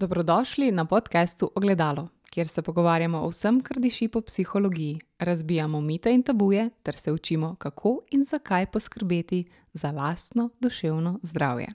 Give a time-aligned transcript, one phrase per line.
[0.00, 6.12] Dobrodošli na podkastu Ogledalo, kjer se pogovarjamo o vsem, kar diši po psihologiji, razbijamo mite
[6.14, 11.68] in tabuje ter se učimo, kako in zakaj poskrbeti za lastno duševno zdravje.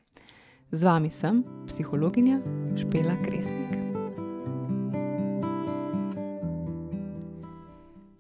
[0.72, 2.40] Z vami sem psihologinja
[2.78, 3.80] Špela Kresnik.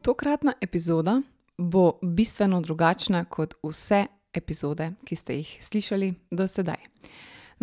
[0.01, 1.21] Tokratna epizoda
[1.57, 6.83] bo bistveno drugačna kot vse epizode, ki ste jih slišali do sedaj.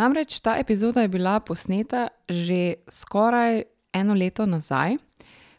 [0.01, 4.97] Namreč ta epizoda je bila posneta že skoraj eno leto nazaj,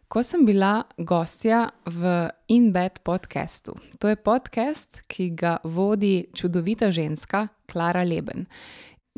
[0.08, 3.76] ko sem bila gostja v InBed podkastu.
[4.00, 8.50] To je podcast, ki ga vodi čudovita ženska Klara Leben.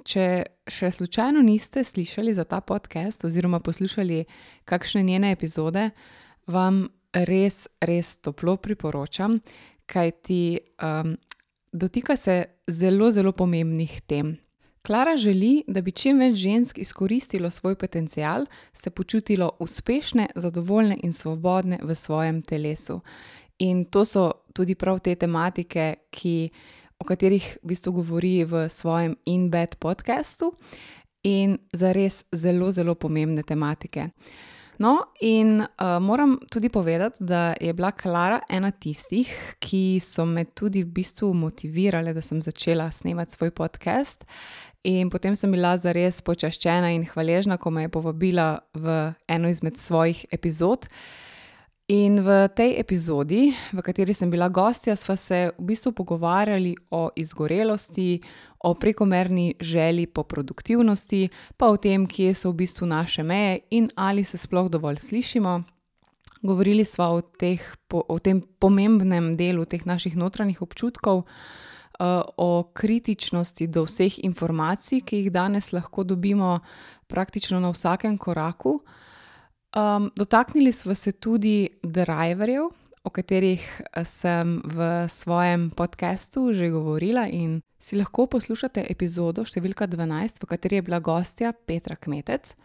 [0.04, 4.26] Če še slučajno niste slišali za ta podcast oziroma poslušali
[4.67, 5.94] kakšne njene epizode,
[6.52, 9.40] vam res, res toplo priporočam,
[9.88, 11.16] kajti um,
[11.72, 14.36] dotika se zelo, zelo pomembnih tem.
[14.86, 21.14] Klara želi, da bi čim več žensk izkoristilo svoj potencial, se počutilo uspešne, zadovoljne in
[21.14, 23.00] svobodne v svojem telesu.
[23.59, 26.50] In to so tudi prav te tematike, ki,
[27.00, 30.52] o katerih v bistvu govori v svojem InBed podkastu,
[31.23, 34.09] in za res zelo, zelo pomembne tematike.
[34.84, 40.44] No, in uh, moram tudi povedati, da je bila Klara ena tistih, ki so me
[40.44, 44.26] tudi v bistvu motivirale, da sem začela snemati svoj podcast.
[44.84, 49.80] In potem sem bila zares počaščena in hvaležna, ko me je povabila v eno izmed
[49.80, 50.89] svojih epizod.
[51.92, 57.12] In v tej epizodi, v kateri sem bila gostja, sva se v bistvu pogovarjali o
[57.12, 58.22] izgorelosti,
[58.64, 63.92] o prekomerni želji po produktivnosti, pa o tem, kje so v bistvu naše meje in
[63.95, 65.64] ali se sploh dovolj slišimo.
[66.39, 67.59] Govorili sva o, teh,
[67.92, 71.28] o tem pomembnem delu teh naših notranjih občutkov.
[72.00, 76.59] Eh, o kritičnosti do vseh informacij, ki jih danes lahko dobimo
[77.08, 78.80] praktično na vsakem koraku.
[79.74, 82.70] Um, dotaknili smo se tudi driverjev,
[83.04, 89.88] o katerih eh, sem v svojem podkastu že govorila, in si lahko poslušate epizodo številka
[89.88, 92.56] 12, v kateri je bila gostja Petra Kmetec.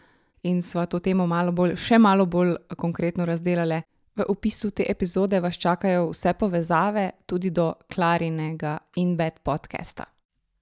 [0.46, 3.82] In sva to temo malo bolj, še malo bolj konkretno razdelali,
[4.18, 10.04] V opisu te epizode vas čakajo vse povezave, tudi do Klarinega InBed podcasta.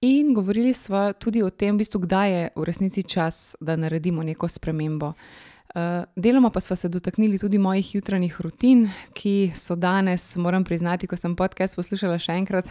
[0.01, 4.23] In govorili smo tudi o tem, v bistvu, kdaj je v resnici čas, da naredimo
[4.23, 5.13] neko spremembo.
[5.75, 11.07] Uh, deloma pa smo se dotaknili tudi mojih jutranjih rutin, ki so danes, moram priznati,
[11.07, 12.69] ko sem podcast poslušala še enkrat,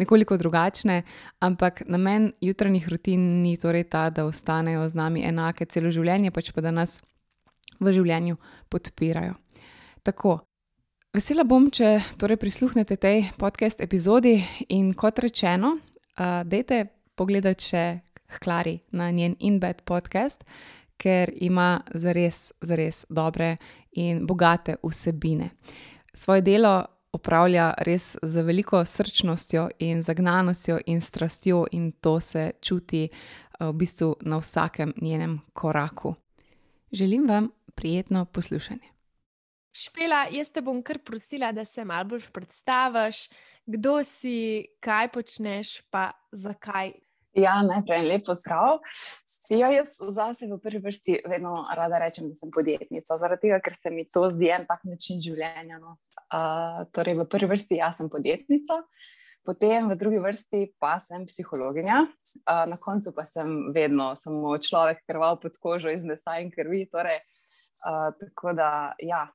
[0.00, 1.02] nekoliko drugačne,
[1.44, 6.50] ampak namen jutranjih rutin ni torej ta, da ostanejo z nami enake celo življenje, pač
[6.56, 6.98] pa da nas
[7.80, 8.40] v življenju
[8.72, 9.36] podpirajo.
[10.02, 10.38] Tako.
[11.12, 14.38] Vesela bom, če torej prisluhnete tej podcast epizodi
[14.72, 17.86] in kot rečeno, uh, dejte pogledati še
[18.40, 20.44] Klari na njen InBed podcast,
[20.98, 23.56] ker ima zares, zares dobre
[23.92, 25.50] in bogate vsebine.
[26.12, 33.08] Svoje delo opravlja res z veliko srčnostjo in zagnanostjo in strastjo, in to se čuti
[33.08, 36.14] uh, v bistvu na vsakem njenem koraku.
[36.92, 38.88] Želim vam prijetno poslušanje.
[39.72, 43.28] Špela, jaz te bom kar prosila, da se malo bolj predstaviš,
[43.66, 46.92] kdo si, kaj počneš, pa zakaj.
[47.36, 48.80] Ja, najprej lepo zdrav.
[49.50, 53.76] Ja, jaz zase v prvi vrsti vedno rada rečem, da sem podjetnica, zaradi tega, ker
[53.76, 55.78] se mi to zdi en tak način življenja.
[55.80, 55.96] No.
[56.32, 58.80] Uh, torej, v prvi vrsti jaz sem podjetnica,
[59.46, 65.04] potem v drugi vrsti pa sem psihologinja, uh, na koncu pa sem vedno samo človek,
[65.08, 66.86] krval pod kožo iz mesa in krvi.
[66.92, 67.20] Torej,
[67.88, 68.72] uh, tako da,
[69.04, 69.26] ja,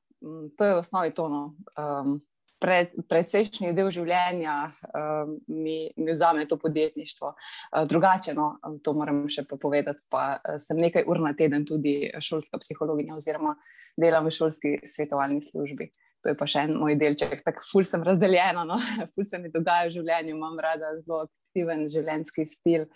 [0.58, 1.54] to je v osnovi tono.
[1.78, 2.18] Um,
[2.64, 2.78] pre,
[3.10, 7.32] Precejšnji del življenja um, mi, mi vzame to podjetništvo.
[7.34, 8.54] Uh, drugače, no,
[8.84, 10.06] to moram še povedati.
[10.12, 13.56] Pa uh, sem nekaj ur na teden tudi šolska psihologinja, oziroma
[14.00, 15.90] delam v šolski svetovalni službi.
[16.24, 18.78] To je pa še en moj delček, tako ful sem razdeljena, no?
[19.12, 22.88] ful se mi dogaja v življenju, imam rada zelo aktiven življenjski stil.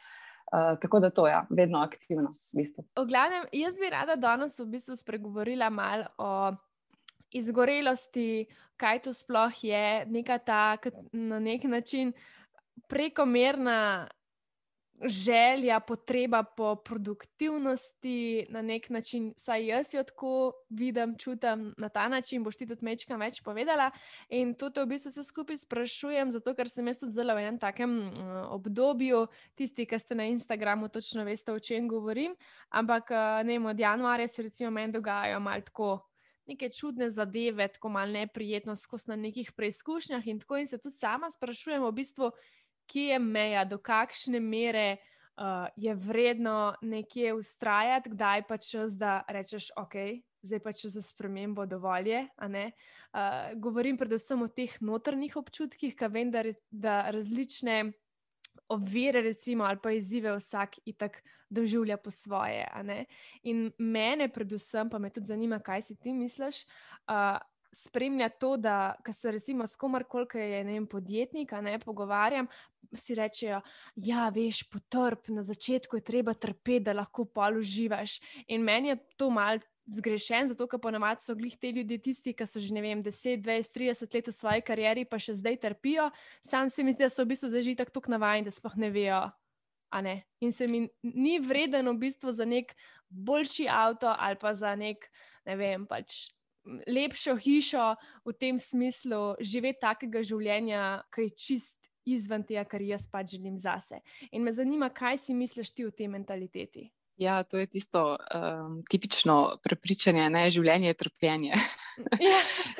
[0.49, 2.31] Uh, tako da to je ja, vedno aktivno.
[2.33, 2.87] V bistvu.
[3.11, 6.31] glavnem, jaz bi rada danes v bistvu spregovorila malo o
[7.33, 8.47] izgorelosti,
[8.77, 10.79] kaj to sploh je, neka ta
[11.13, 12.13] na nek način
[12.89, 14.09] prekomerna
[15.03, 22.09] želja, potreba po produktivnosti, na nek način, vsaj jaz jo tako vidim, čutim na ta
[22.09, 22.45] način.
[22.45, 23.91] Boš ti tudi mečka več povedala.
[24.29, 27.59] In to v bistvu vse skupaj sprašujem, zato ker sem jaz tudi zelo v enem
[27.59, 32.35] takem uh, obdobju, tisti, ki ste na Instagramu, točno veste, o čem govorim.
[32.69, 36.08] Ampak uh, ne, od januarja se recimo meni dogajajo malo tako
[36.49, 40.27] neke čudne zadeve, tako malo neprijetno, skozi na nekih preizkušnjah.
[40.27, 42.31] In tako in se tudi sama sprašujem, v bistvu,
[42.89, 49.21] kje je meja, do kakšne mere uh, je vredno nekje ustrajati, kdaj pa čas, da
[49.29, 49.95] rečeš, ok,
[50.43, 52.25] zdaj pa če za spremembo dovolj je.
[52.41, 57.93] Uh, govorim predvsem o teh notrnih občutkih, ki vem, da, da različne.
[58.69, 62.67] Ovire, recimo, ali pa izzive, vsak itak doživlja po svoje.
[63.43, 66.65] In mene, predvsem, pa me tudi zanima, kaj si ti misliš.
[67.09, 67.39] Uh,
[67.73, 72.49] spremlja to, da se recimo s komarkoli, ki je vem, podjetnik, ne pogovarjam,
[72.97, 73.61] si rečejo,
[73.97, 78.19] ja, veš, potrp, na začetku je treba trpeti, da lahko pol uživaš.
[78.49, 79.61] In meni je to mal.
[79.89, 83.41] Zgrešen, zato ker ponavadi so glih te ljudi, tisti, ki so že ne vem, 10,
[83.41, 86.11] 20, 30 let v svoji karieri, pa še zdaj trpijo.
[86.45, 88.91] Sam se mi zdi, da so v bistvu zdaj že tako navajeni, da sploh ne
[88.93, 89.23] vejo.
[90.05, 90.29] Ne?
[90.45, 92.75] In se mi ni vreden v bistvu za nek
[93.09, 95.09] boljši avto ali pa za nek,
[95.49, 96.29] ne vem, pač
[96.87, 103.09] lepšo hišo v tem smislu, živeti takega življenja, ki je čist izven tega, kar jaz
[103.09, 104.01] pač želim zase.
[104.33, 106.89] In me zanima, kaj si misliš ti o tej mentaliteti.
[107.19, 111.59] Ja, to je tisto um, tipično prepričanje, da je življenje trpljenje.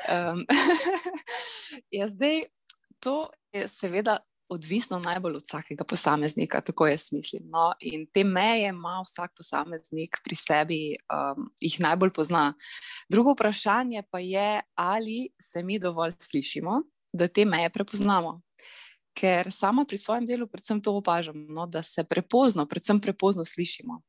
[0.07, 0.45] Um,
[1.97, 2.45] ja, zdaj,
[3.03, 4.17] to je seveda
[4.49, 7.43] odvisno najbolj od vsakega posameznika, tako jaz mislim.
[7.51, 7.73] No?
[7.79, 10.79] In te meje ima vsak posameznik pri sebi,
[11.11, 12.53] um, jih najbolj pozna.
[13.09, 16.81] Drugo vprašanje pa je, ali se mi dovolj slišimo,
[17.13, 18.39] da te meje prepoznamo.
[19.13, 21.67] Ker sama pri svojem delu predvsem to opažam, no?
[21.67, 24.01] da se prepozno, predvsem prepozno slišimo.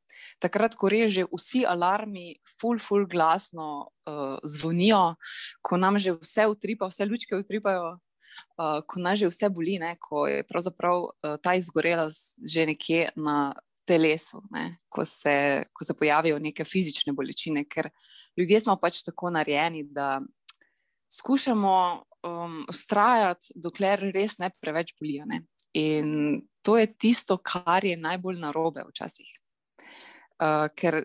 [0.42, 5.16] Takrat, ko reže vsi alarmi, ful, ful, glasno uh, zvonijo,
[5.62, 9.96] ko nam že vse utripa, vse lučke utripajo, uh, ko nas že vse boli, ne,
[10.00, 12.08] ko je pravzaprav uh, ta izgorela
[12.44, 13.52] že nekje na
[13.88, 17.90] telesu, ne, ko, se, ko se pojavijo neke fizične bolečine, ker
[18.38, 20.20] ljudje smo pač tako narejeni, da
[21.10, 21.74] skušamo
[22.22, 25.26] um, ustrajati, dokler res ne preveč bolijo.
[25.26, 25.42] Ne.
[25.74, 29.30] In to je tisto, kar je najbolj narobe včasih.
[30.40, 31.04] Uh, ker,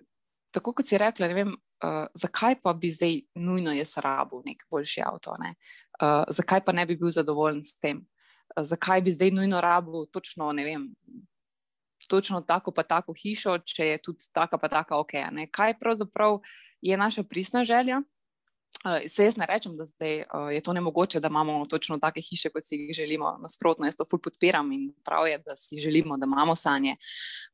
[0.55, 1.49] tako kot si rekla, ne vem,
[1.83, 5.35] uh, zakaj pa bi zdaj nujno jaz rabil nek boljši avto.
[5.41, 5.55] Ne?
[6.01, 8.03] uh, zakaj pa ne bi bil zadovoljen s tem,
[8.55, 10.87] uh, zakaj bi zdaj nujno rabil točno, ne vem,
[12.09, 15.13] točno tako pa tako hišo, če je tudi taka pa taka ok.
[15.31, 15.47] Ne?
[15.51, 16.39] Kaj pravzaprav
[16.81, 18.01] je naša pristna želja?
[18.85, 22.21] Uh, se jaz ne rečem, da zdaj, uh, je to nemogoče, da imamo točno take
[22.21, 23.37] hiše, kot si jih želimo.
[23.41, 26.95] Nasprotno, jaz to ful podpiram in prav je, da si želimo, da imamo sanje.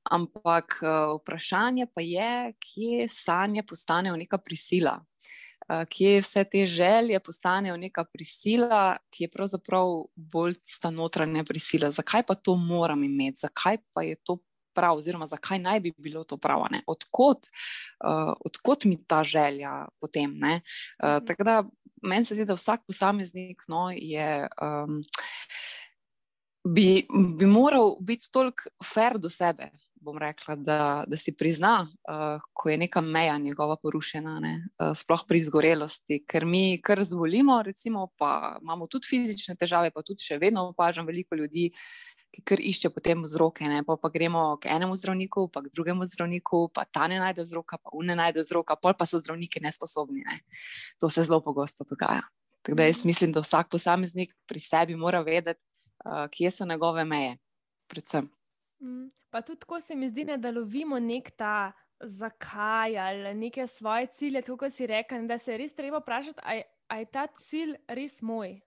[0.04, 4.98] Ampak uh, vprašanje pa je, kje sanje postanejo neka prisila.
[5.69, 11.92] Uh, kje vse te želje postanejo neka prisila, ki je pravzaprav bolj tista notranja prisila.
[11.92, 14.38] Zakaj pa to moram imeti, zakaj pa je to
[14.74, 17.48] prav, oziroma zakaj naj bi bilo to prav, odkot,
[18.06, 20.40] uh, odkot mi ta želja potem.
[20.44, 21.64] Uh, tako da
[22.02, 24.48] meni se zdi, da vsak posameznik no, je.
[24.62, 25.04] Um,
[26.64, 27.08] Bi,
[27.40, 29.72] bi moral biti toliko fair do sebe,
[30.02, 34.54] bom rekla, da, da si prizna, uh, ko je neka meja njegova porušena, ne?
[34.78, 40.02] uh, sploh pri izgorelosti, ker mi kar zvolimo, recimo, pa imamo tudi fizične težave, pa
[40.06, 41.72] tudi še vedno opažam veliko ljudi,
[42.31, 43.68] ki kar išče potem vzroke.
[43.88, 47.78] Pa, pa gremo k enemu zdravniku, pa k drugemu zdravniku, pa ta ne najde vzroka,
[47.78, 50.24] pa un ne najde vzroka, pol pa so zdravniki nesposobni.
[50.24, 50.39] Ne?
[51.04, 52.24] To se zelo pogosto dogaja.
[52.62, 55.63] Tako da jaz mislim, da vsak posameznik pri sebi mora vedeti,
[56.06, 57.38] uh, kje so njegove meje.
[57.88, 58.30] Predvsem.
[58.80, 59.10] Mm.
[59.30, 64.07] Pa tudi tako se mi zdi, ne, da lovimo nek ta zakaj ali neke svoje
[64.07, 66.41] cilje, tako kot si rekel, da se je res treba vprašati,
[66.91, 68.57] ali je ta cilj res moj.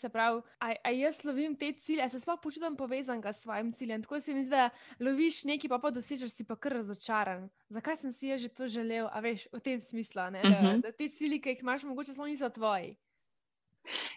[0.00, 4.02] Se pravi, ali jaz lovim te cilje, ali se sploh počutim povezan s svojim ciljem.
[4.02, 7.50] Tako se mi zdi, da loviš nekaj, pa pa dosežeš, si pa kar razočaran.
[7.68, 10.80] Zakaj sem si že to želel, a veš, v tem smislu, da, uh -huh.
[10.80, 12.96] da ti cilji, ki jih imaš, mogoče samo niso tvoji.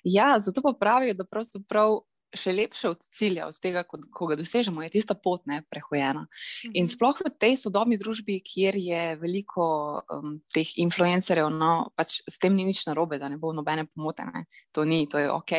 [0.04, 2.00] Ja, zato pa pravijo, da pravzaprav
[2.36, 6.26] še lepše od cilja, od tega, ko, ko ga dosežemo, je tista pot ne prehojena.
[6.74, 6.92] In mhm.
[6.94, 9.66] sploh v tej sodobni družbi, kjer je veliko
[10.06, 14.28] um, teh influencerjev, no, pač s tem ni nič narobe, da ne bo nobene pomote,
[14.30, 14.46] ne.
[14.76, 15.54] to ni, to je ok.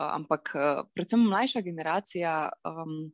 [0.00, 3.12] Uh, ampak uh, predvsem mlajša generacija, um,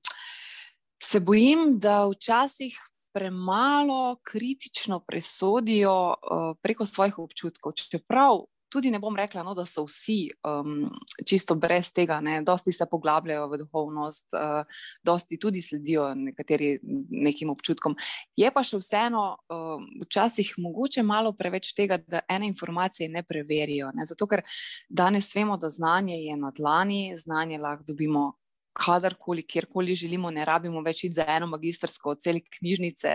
[1.03, 2.79] se bojim, da včasih.
[3.13, 7.75] Premalo kritično presodijo uh, preko svojih občutkov.
[7.77, 10.87] Čeprav tudi ne bom rekla, no, da so vsi um,
[11.29, 17.53] čisto brez tega, ne, dosti se poglabljajo v duhovnost, uh, dosti tudi sledijo nekateri nekim
[17.53, 17.97] občutkom.
[18.39, 23.93] Je pa še vseeno uh, včasih mogoče malo preveč tega, da ene informacije ne preverijo.
[23.95, 24.45] Ne, zato, ker
[24.89, 28.31] danes vemo, da znanje je na dlani, znanje lahko dobimo.
[28.73, 33.11] Kadarkoli, kjerkoli želimo, ne rabimo več iti za eno magistrsko, cel knjižnice,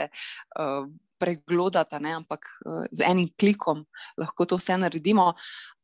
[1.20, 2.14] preglodati, ne?
[2.22, 3.86] ampak uh, z enim klikom
[4.18, 5.34] lahko to vse naredimo.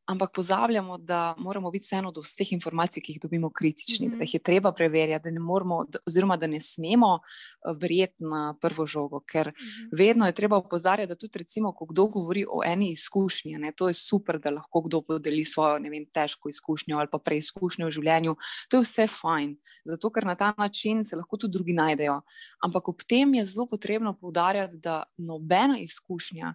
[0.05, 4.11] Ampak pozabljamo, da moramo biti vseeno do vseh informacij, ki jih dobimo, kritični, mm -hmm.
[4.11, 4.23] da Mhm.
[4.23, 8.85] jih je treba preverjati, da ne moramo, oziroma da ne smemo eh, verjeti na prvo
[8.85, 9.89] žogo, ker Mhm.
[9.97, 13.87] vedno je treba opozarjati, da tudi, recimo, ko kdo govori o eni izkušnji, ne, to
[13.87, 18.35] je super, da lahko kdo podeli svojo vem, težko izkušnjo ali pa preizkušnjo v življenju.
[18.69, 22.21] To je vse fajn, zato ker na ta način se lahko tudi drugi najdejo.
[22.63, 26.53] Ampak ob tem je zelo potrebno poudarjati, da nobena izkušnja.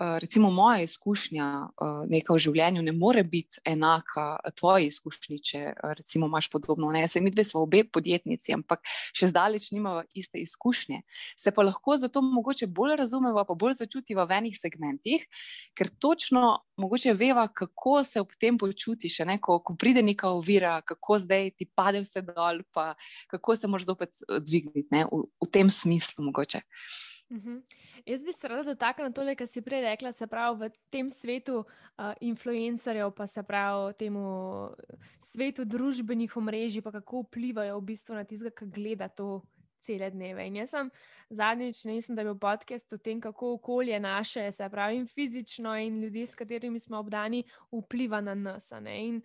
[0.00, 5.58] Eh, Recimo, moja izkušnja eh, neka v življenju ne more biti enaka tvoji izkušnji, če
[5.58, 6.90] eh, recimo imaš podobno.
[6.92, 8.84] Ne, se mi dve smo obe podjetnici, ampak
[9.16, 11.02] še zdaleč nimamo iste izkušnje
[11.36, 15.26] se pa lahko zato mogoče bolj razumeva, pa bolj začutiva v enih segmentih,
[15.76, 20.80] ker točno mogoče veva, kako se ob tem počutiš, ne, ko, ko pride neka ovira,
[20.86, 22.94] kako zdaj ti pade vse dol, pa
[23.32, 26.62] kako se moraš zopet dvigniti, ne, v, v tem smislu mogoče.
[27.30, 27.62] Mhm.
[28.06, 31.64] Jaz bi se rada dotaknila tole, kar si prej rekla, se pravi v tem svetu
[31.64, 34.70] uh, influencerjev, pa se pravi temu
[35.20, 39.42] svetu družbenih omrežij, pa kako vplivajo v bistvu na tistega, ki gleda to
[39.86, 40.46] cele dneve.
[40.46, 40.90] In jaz sem
[41.30, 45.06] zadnjič, ne mislim, da je bil podcast o tem, kako okolje naše, se pravi in
[45.06, 48.72] fizično, in ljudje, s katerimi smo obdani, vpliva na nas.
[48.72, 49.22] In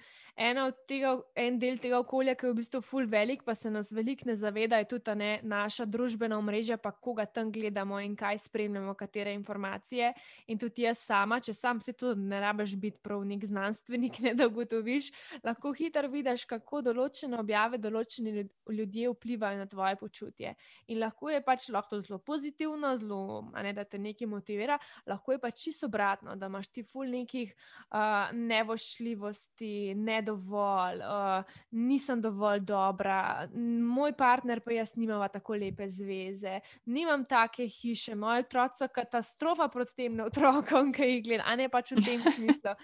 [0.88, 4.26] tega, en del tega okolja, ki je v bistvu full velik, pa se nas veliko
[4.26, 8.94] ne zaveda, je tudi ne, naša družbena omrežja, pa koga tam gledamo in kaj spremljamo,
[8.94, 10.14] katere informacije.
[10.48, 14.34] In tudi jaz sama, če sam se to ne rabiš biti prav nek znanstvenik, ne
[14.34, 15.12] da ugotoviš,
[15.44, 20.51] lahko hitro vidiš, kako določene objave, določeni ljud- ljudje vplivajo na tvoje počutje.
[20.88, 24.78] In lahko je pač lahko to zelo pozitivno, zelo, ne, da te nekaj motivira,
[25.08, 31.58] lahko je pa čisto obratno, da imaš ti ful nekih uh, nevošljivosti, ne dovolj, uh,
[31.72, 33.48] nisem dovolj dobra,
[33.82, 39.68] moj partner pa jaz nimava tako lepe zveze, nimam take hiše, moji otroci so katastrofa
[39.68, 42.76] proti tem otrokom, ki jih gledam, a ne pač v tem smislu.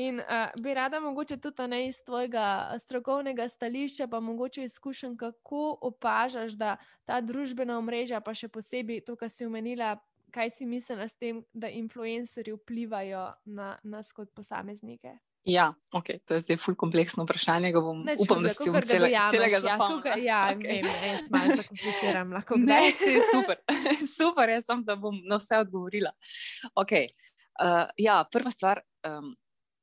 [0.00, 5.78] In uh, bi rada mogoče tudi ne iz tvojega strokovnega stališča, pa mogoče izkušen, kako
[5.90, 6.76] opažaš, da
[7.08, 9.94] ta družbena omrežja, pa še posebej to, kar si omenila,
[10.28, 15.16] kaj si misliš s tem, da influencerji vplivajo na nas kot posameznike.
[15.48, 19.08] Ja, okay, to je zdaj ful kompleksno vprašanje, bom Nič upam, da si bom cele,
[19.08, 20.02] dojameš, celega ja, zapomnila.
[20.04, 20.80] kakor- Ja, Okej.
[20.82, 23.56] vem, ne, malo zakompliciram, lahko Ne, je super,
[24.18, 26.12] super je, sem, da bom na vse odgovorila.
[26.76, 27.08] Okay.
[27.56, 28.82] Uh, ja, prva stvar.
[29.08, 29.32] Um,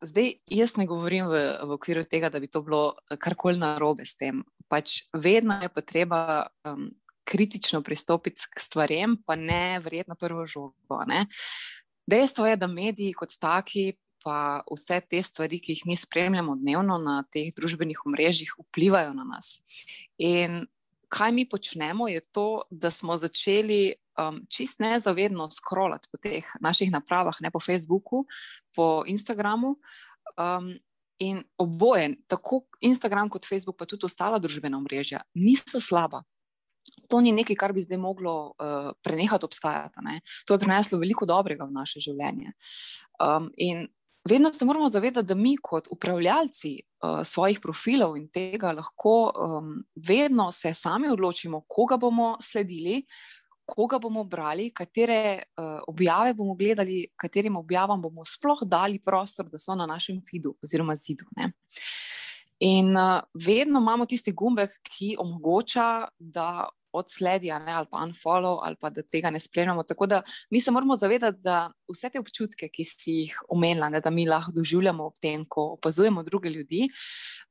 [0.05, 4.13] zdaj, jaz ne govorim v, v okviru tega, da bi to bilo karkoli narobe s
[4.13, 4.44] tem.
[4.70, 6.22] Pač vedno je pa treba
[6.62, 6.91] um,
[7.25, 11.01] kritično pristopiti k stvarem, pa ne verjetno prvo žogo.
[11.08, 11.25] Ne?
[12.08, 13.94] Dejstvo je, da mediji kot taki.
[14.25, 19.22] Pa vse te stvari, ki jih mi spremljamo dnevno na teh družbenih omrežjih, vplivajo na
[19.22, 19.60] nas.
[20.17, 20.63] In
[21.13, 26.89] kaj mi počnemo, je to, da smo začeli um, čist nezavedno scrollati po teh naših
[26.91, 28.25] napravah, ne po Facebooku,
[28.74, 29.75] po Instagramu.
[30.41, 30.74] Um,
[31.20, 36.24] in oboje, tako Instagram kot Facebook, pa tudi ostala družbena omrežja, niso slaba.
[37.08, 40.04] To ni nekaj, kar bi zdaj moglo uh, prenehati obstajati.
[40.06, 40.22] Ne?
[40.46, 42.54] To je prineslo veliko dobrega v naše življenje.
[43.22, 43.86] Um, in
[44.30, 49.72] vedno se moramo zavedati, da mi, kot upravljalci uh, svojih profilov in tega, lahko um,
[49.96, 53.04] vedno se sami odločimo, koga bomo sledili,
[53.66, 59.60] koga bomo brali, katere uh, objave bomo gledali, katerim objavam bomo sploh dali prostor, da
[59.60, 61.25] so na našem feedu oziroma zidu.
[61.38, 61.52] Ne?
[62.60, 68.75] In uh, vedno imamo tisti gumbek, ki omogoča, da odsledi ne, ali pa unfollow, ali
[68.80, 69.84] pa da tega ne spremljamo.
[69.84, 74.02] Tako da mi se moramo zavedati, da vse te občutke, ki si jih omenila, ne,
[74.02, 76.90] da mi lahko doživljamo ob tem, ko opazujemo druge ljudi.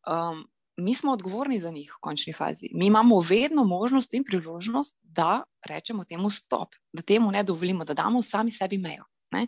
[0.06, 0.44] Um,
[0.76, 2.66] Mi smo odgovorni za njih v končni fazi.
[2.74, 7.94] Mi imamo vedno možnost in priložnost, da rečemo temu stop, da temu ne dovolimo, da
[7.94, 9.04] damo sami sebi mejo.
[9.30, 9.46] Ne?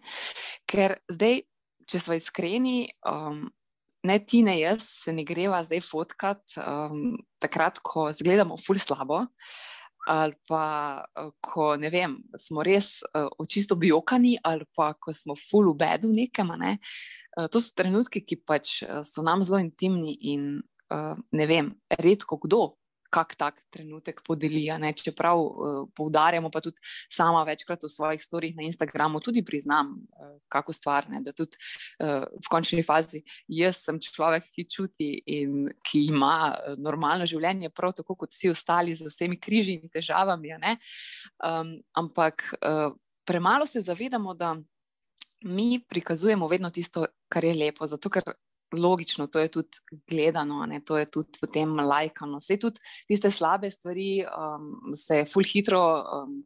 [0.71, 1.41] Ker zdaj,
[1.91, 3.43] če smo iskreni, um,
[4.07, 9.25] ne ti, ne jaz, se ne greva zdaj fotkat um, takrat, ko zgledamo ful slabo.
[10.07, 15.35] Ali pa, uh, ko ne vem, smo res uh, čisto biokani, ali pa ko smo
[15.35, 16.53] full v bedu nekem.
[16.61, 16.77] Ne?
[17.37, 20.49] Uh, to so trenutki, ki pač so nam zelo intimni in
[20.95, 22.77] uh, ne vem, redko kdo
[23.11, 24.67] kak tak trenutek podeli.
[24.79, 24.93] ne.
[24.93, 26.77] Čeprav uh, poudarjamo, pa tudi
[27.13, 31.57] sama večkrat v svojih storjih na Instagramu tudi priznam, uh, kako stvar, ne, da tudi
[32.01, 37.95] uh, v končni fazi jaz sem človek, ki čuti in ki ima normalno življenje, prav
[37.97, 40.55] tako kot vsi ostali, z vsemi križi in težavami.
[40.57, 42.95] Um, ampak uh,
[43.27, 44.57] premalo se zavedamo, da
[45.45, 47.87] mi prikazujemo vedno tisto, kar je lepo.
[47.87, 48.23] Zato, ker
[48.73, 50.81] logično, to je tudi gledano, ne?
[50.85, 52.41] to je tudi potem lajkano.
[52.43, 56.39] Vse tudi tiste slabe stvari um, se ful hitro um,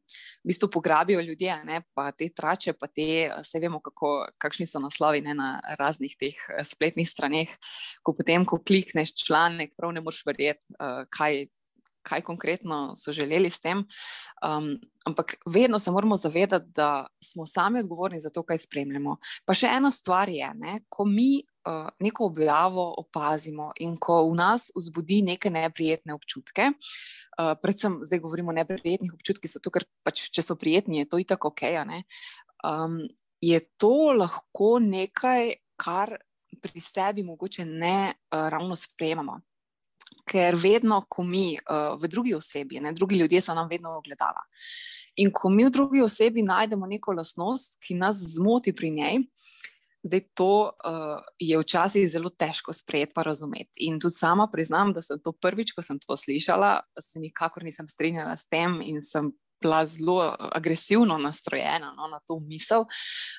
[0.45, 1.83] v bistvu pograbijo ljudje, ne?
[1.95, 5.35] pa te trače, pa te, vse vemo, kako, kakšni so naslovi ne?
[5.35, 7.57] na raznih teh eh, spletnih straneh.
[8.03, 11.47] Ko potem, ko klikneš članek, prav ne moreš verjeti, uh, kaj
[12.03, 13.79] kaj konkretno so želeli s tem.
[13.79, 19.17] Um, ampak vedno se moramo zavedati, da smo sami odgovorni za to, kaj spremljamo.
[19.45, 24.37] Pa še ena stvar je, ne, ko mi uh, neko objavo opazimo in ko v
[24.38, 26.73] nas vzbudi neke neprijetne občutke.
[27.40, 31.21] Uh, predvsem zdaj govorimo o neprijetnih občutkih, zato ker pač, če so prijetni, je to
[31.23, 31.62] itak ok.
[32.64, 33.02] Um,
[33.40, 36.19] je to lahko nekaj, kar
[36.61, 39.40] pri sebi mogoče ne uh, ravno sprejemamo
[40.31, 44.43] ker vedno, ko mi uh, v drugi osebi, ne, drugi ljudje so nam vedno ogledala.
[45.17, 49.19] In ko mi v drugi osebi najdemo neko lasnost, ki nas zmoti pri njej,
[50.02, 53.73] zdaj to uh, je včasih zelo težko sprejeti in razumeti.
[53.87, 57.88] In tudi sama priznam, da sem to prvič, ko sem to slišala, se nikakor nisem
[57.88, 62.87] strinjala s tem in sem bila zelo eh, agresivno nastrojena no, na to misel,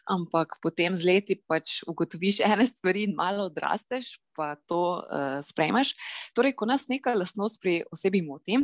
[0.05, 5.91] ampak potem z leti pač ugotoviš ene stvari in malo odrasteš, pa to uh, sprejmeš.
[6.37, 8.61] Torej, ko nas neka lastnost pri osebi moti,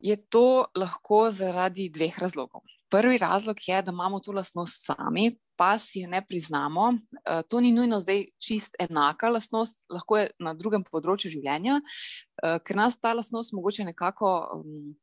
[0.00, 2.64] je to lahko zaradi dveh razlogov.
[2.90, 6.88] Prvi razlog je, da imamo to lastnost sami, pa si je ne priznamo.
[6.92, 12.58] Uh, to ni nujno zdaj čist enaka lastnost, lahko je na drugem področju življenja, uh,
[12.62, 14.36] ker nas ta lastnost mogoče nekako.
[14.60, 14.94] Um,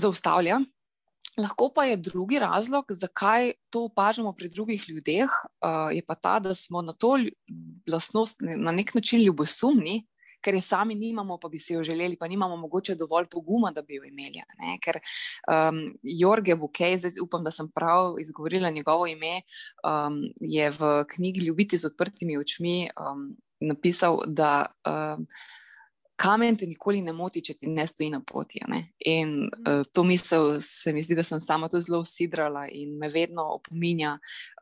[0.00, 0.60] zaustavlja.
[1.36, 6.38] Lahko pa je drugi razlog, zakaj to opažamo pri drugih ljudeh, uh, je pa ta,
[6.40, 7.18] da smo na to
[7.92, 10.06] lastnost na nek način ljubosumni,
[10.46, 13.82] ker je sami nimamo, pa bi si jo želeli, pa nimamo mogoče dovolj poguma, da
[13.82, 14.44] bi jo imeli.
[14.60, 14.78] Ne?
[14.82, 15.00] Ker
[15.50, 19.40] um, Jorge Bukej, zdaj upam, da sem prav izgovorila njegovo ime,
[19.82, 23.28] um, je v knjigi Ljubiti z odprtimi očmi um,
[23.60, 24.66] napisal, da.
[24.86, 25.26] Um,
[26.16, 28.62] kamen te nikoli ne moti, če ti ne stoji na poti.
[28.68, 28.78] Ne?
[29.04, 33.10] In uh, to misel se mi zdi, da sem sama to zelo usidrala in me
[33.12, 34.14] vedno opominja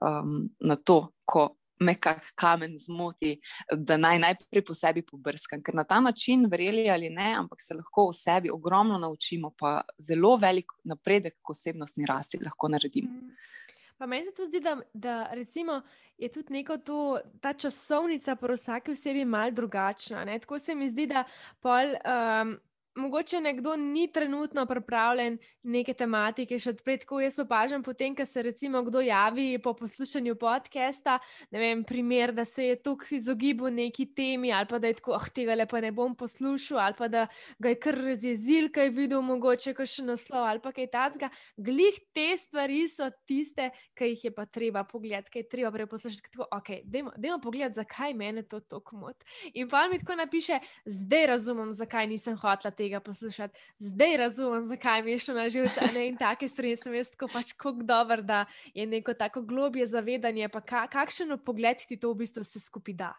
[0.03, 1.53] um, na to, ko
[1.85, 3.35] me kak kamen zmoti,
[3.71, 5.63] da naj najprej po sebi pobrskam.
[5.63, 9.81] Ker na ta način, verjeli ali ne, ampak se lahko o sebi ogromno naučimo, pa
[9.99, 13.11] zelo velik napredek, ko osebnostni rasti lahko naredimo.
[13.11, 13.53] Mm.
[13.99, 15.81] Pa meni se to zdi, da, da recimo,
[16.19, 20.25] je tudi neko to, ta časovnica pri vsaki osebi mal drugačna.
[20.25, 20.39] Ne?
[20.39, 21.25] Tako se mi zdi, da
[21.63, 21.95] pol.
[22.05, 22.57] Um,
[22.95, 28.43] mogoče nekdo ni trenutno pripravljen neke tematike še odpreti, ko jaz opažam potem, ko se
[28.43, 31.19] recimo kdo javi po poslušanju podcasta,
[31.51, 35.15] ne vem, primer, da se je tukaj izogibal neki temi ali pa da je tako,
[35.19, 37.27] ah, tega lepa ne bom poslušal ali pa da
[37.59, 41.31] ga je kar razjezil, kaj je videl, mogoče kot še naslov ali pa kaj tacga.
[41.57, 46.31] Glih te stvari so tiste, ki jih je pa treba pogledati, kaj je treba preposlušati.
[46.35, 46.71] Tako, ok,
[47.17, 49.27] dajmo pogledati, zakaj mene to tako moti.
[49.55, 53.59] In pa mi tako napiše, zdaj razumem, zakaj nisem hotla tega tega poslušati.
[53.79, 55.89] Zdaj razumem, zakaj mi je šlo na živce.
[56.05, 58.45] In take stvari sem jaz tako pač kako dober, da
[58.75, 62.99] je neko tako globje zavedanje, pa ka, kakšen pogled ti to v bistvu vse skupaj
[63.01, 63.13] da.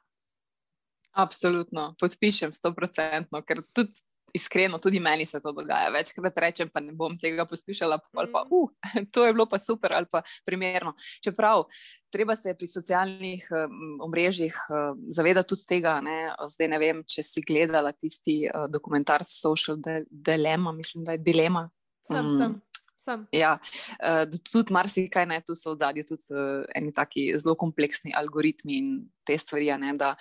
[1.15, 3.95] Absolutno, podpišem, sto procentno, ker tudi
[4.35, 5.89] iskreno, tudi meni se to dogaja.
[5.93, 8.69] Večkrat rečem, pa ne bom tega poslušala, ali pa, uh,
[9.13, 10.93] to je bilo pa super ali pa primerno.
[11.23, 11.65] Čeprav
[12.11, 16.19] treba se pri socialnih um, omrežjih uh, zavedati tudi tega, ne?
[16.51, 21.69] zdaj ne vem, če si gledala tisti uh, dokumentar Social Dilemma, mislim, da je dilema.
[22.07, 22.59] Sem, um, sem.
[23.35, 23.55] Ja,
[23.99, 28.77] uh, tudi marsikaj ne, tu so v zadju, tudi uh, eni taki zelo kompleksni algoritmi
[28.79, 28.89] in
[29.27, 29.69] te stvari.
[29.81, 30.11] Ne, da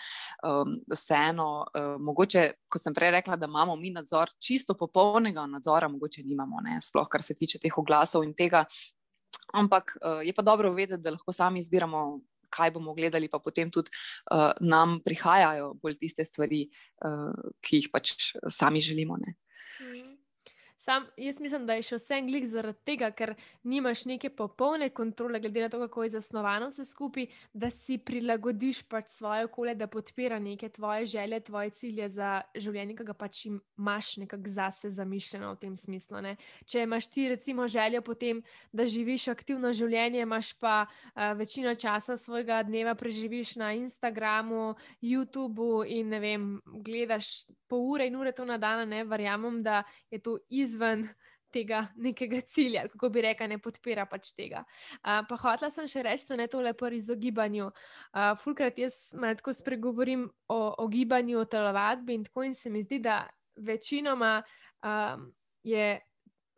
[0.47, 5.89] um, vseeno, uh, mogoče, kot sem prej rekla, da imamo mi nadzor, čisto popolnega nadzora,
[5.93, 8.65] mogoče nimamo, ne, sploh kar se tiče teh oglasov in tega.
[9.55, 12.23] Ampak uh, je pa dobro vedeti, da lahko sami izbiramo.
[12.55, 13.91] Kaj bomo gledali, pa potem tudi
[14.31, 16.61] uh, nam prihajajo bolj tiste stvari,
[17.03, 18.13] uh, ki jih pač
[18.47, 19.17] sami želimo.
[19.19, 20.14] Mm.
[20.85, 23.31] Sam, jaz mislim, da je še vse en glik zaradi tega, ker
[23.65, 27.25] nimaš neke popolne kontrole, glede na to, kako je zasnovano vse skupaj,
[27.57, 32.99] da si prilagodiš pač svoje okolje, da podpira neke tvoje želje, tvoje cilje za življenje,
[32.99, 36.21] ki ga pač imaš nekako zase zamišljeno v tem smislu.
[36.27, 36.35] Ne?
[36.69, 42.19] Če imaš ti recimo željo potem, da živiš aktivno življenje, imaš pa uh, večino časa
[42.21, 46.47] svojega dneva preživiš na Instagramu, YouTubu in ne vem,
[46.85, 49.81] gledaš po ure in ure to na dan, ne verjamem, da
[50.13, 51.07] je to izjemno izven
[51.55, 54.65] tega nekega cilja, kako bi rekel, ne podpira pač tega.
[54.99, 57.71] Uh, pa hotela sem še reči, da ne tole pri izogibanju.
[57.71, 62.73] Uh, fulkrat jaz malo tako spregovorim o, o gibanju, o telovadbi in tako in se
[62.75, 63.23] mi zdi, da
[63.55, 64.41] večinoma
[64.83, 65.31] um,
[65.63, 65.95] je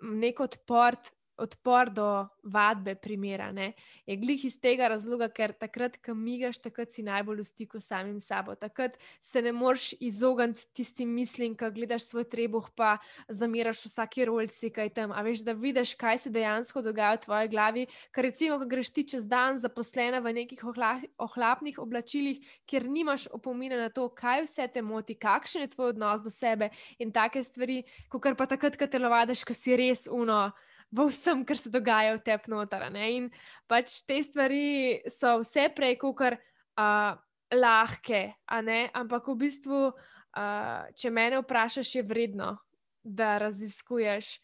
[0.01, 0.97] nek odpor
[1.37, 3.53] odpor do vadbe primera.
[3.53, 3.73] Ne?
[4.07, 7.91] Je glih iz tega razloga, ker takrat, ko migaš, takrat si najbolj v stiku s
[7.91, 8.55] samim sabo.
[8.57, 12.97] Takrat se ne moreš izogniti tistim mislim, ko gledaš svoj trebuh, pa
[13.29, 15.13] zamiraš vsake rolci, kaj tam.
[15.13, 17.87] A veš, da vidiš, kaj se dejansko dogaja v tvoji glavi.
[18.15, 23.29] Ker recimo, ko greš ti čez dan zaposlena v nekih ohla, ohlapnih oblačilih, kjer nimaš
[23.33, 27.43] opomina na to, kaj vse te moti, kakšen je tvoj odnos do sebe in take
[27.45, 30.51] stvari, kot pa takrat, ko te lovadiš, ko si res uno
[30.93, 32.87] v vsem, kar se dogaja v tebi noter.
[32.95, 33.31] In
[33.69, 37.17] pač te stvari so vse prej, kot uh,
[37.55, 42.57] lahke, ampak v bistvu, uh, če me vprašaš, je vredno,
[43.03, 44.39] da raziskuješ.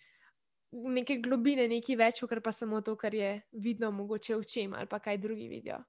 [0.73, 4.89] Neke globine, nekaj več, kar pa samo to, kar je vidno, mogoče v čem ali
[4.89, 5.83] pa kaj drugi vidijo.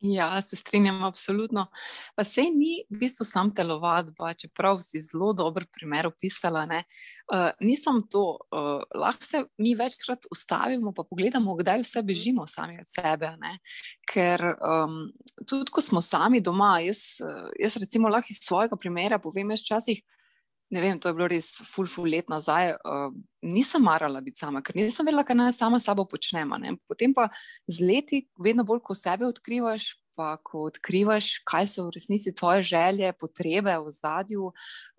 [0.00, 1.66] Ja, se strinjam, absolutno.
[2.14, 6.66] Pa se ni v bistvu sam telovadba, čeprav si zelo dober primer opisala.
[6.68, 12.76] Uh, nisem to, uh, lahko se mi večkrat ustavimo, pa pogledamo, kdaj vse bežimo sami
[12.80, 13.32] od sebe.
[13.40, 13.56] Ne?
[14.12, 14.98] Ker um,
[15.46, 17.16] tudi, ko smo sami doma, jaz,
[17.58, 20.04] jaz recimo lahko iz svojega primera povem, jaz včasih
[20.70, 23.14] ne vem, to je bilo res ful, ful let nazaj, uh,
[23.46, 26.58] nisem marala biti sama, ker nisem vedela, kaj naj sama sabo počnemo.
[26.90, 27.28] Potem pa
[27.70, 32.64] z leti, vedno bolj, ko sebe odkrivaš, pa ko odkrivaš, kaj so v resnici tvoje
[32.66, 34.50] želje, potrebe v zadju.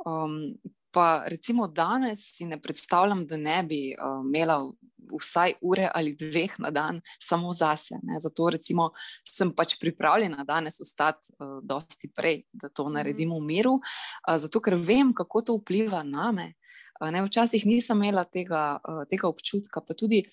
[0.05, 0.55] Um,
[0.95, 4.61] pa recimo danes si ne predstavljam, da ne bi uh, imela
[5.11, 7.99] vsaj ure ali dveh na dan samo zase.
[8.03, 8.19] Ne.
[8.19, 8.91] Zato recimo,
[9.25, 12.99] sem pač pripravljena danes ostati uh, dosti prej, da to mhm.
[12.99, 16.53] naredim v miru, uh, zato ker vem, kako to vpliva na me.
[16.99, 20.23] Uh, ne, včasih nisem imela tega, uh, tega občutka, pa tudi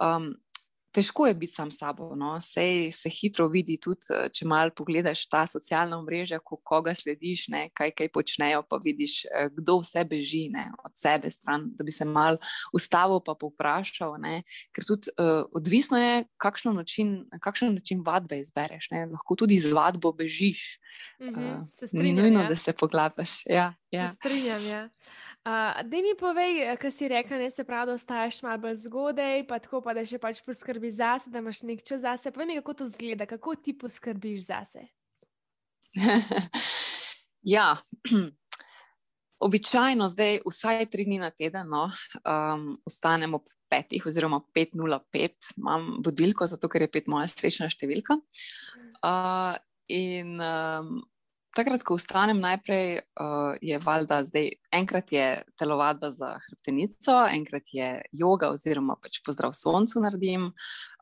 [0.00, 0.32] um,
[0.92, 2.14] težko je biti sam sabo.
[2.16, 2.40] No?
[2.40, 7.48] Sej se hitro vidi, tudi eh, če malo pogledaš ta socialna mreža, ko koga slediš,
[7.52, 7.68] ne?
[7.76, 10.68] kaj kaj počnejo, pa vidiš, eh, kdo vse beži ne?
[10.84, 12.40] od sebe stran, da bi se mal
[12.72, 14.16] ustavil in povprašal.
[14.22, 14.42] Ne?
[14.74, 18.90] Ker tudi uh, odvisno je, kakšen način, kakšen način vadbe izbereš.
[18.94, 19.06] Ne?
[19.12, 20.78] Lahko tudi z vadbo bežiš.
[21.20, 22.48] Mm -hmm, uh, ni nujno, ja.
[22.48, 23.46] da se poglabiš.
[23.46, 24.08] Ja, ja.
[24.16, 24.66] Strinjam.
[24.66, 24.82] Ja.
[25.48, 28.76] Uh, da mi povej, eh, kaj si rekel, ne se pravi, da ostaješ malo bolj
[28.84, 32.32] zgodaj, pa tako pa da še pač poskrbi zase, da imaš nek čas zase.
[32.34, 34.88] Povej mi, kako to zgleda, kako ti poskrbiš zase.
[37.54, 37.70] ja,
[39.46, 41.86] običajno zdaj vsaj tri dni na teden no,
[42.24, 48.18] um, ostanem ob petih oziroma 5.05, imam budilko, zato ker je pet moja srečna številka.
[49.04, 49.54] Uh,
[49.88, 50.98] in um,
[51.56, 55.26] takrat, ko vstanem, najprej uh, je valjda zdaj, enkrat je
[55.58, 60.50] telovadba za hrbtenico, enkrat je yoga oziroma pač pozdrav soncu naredim.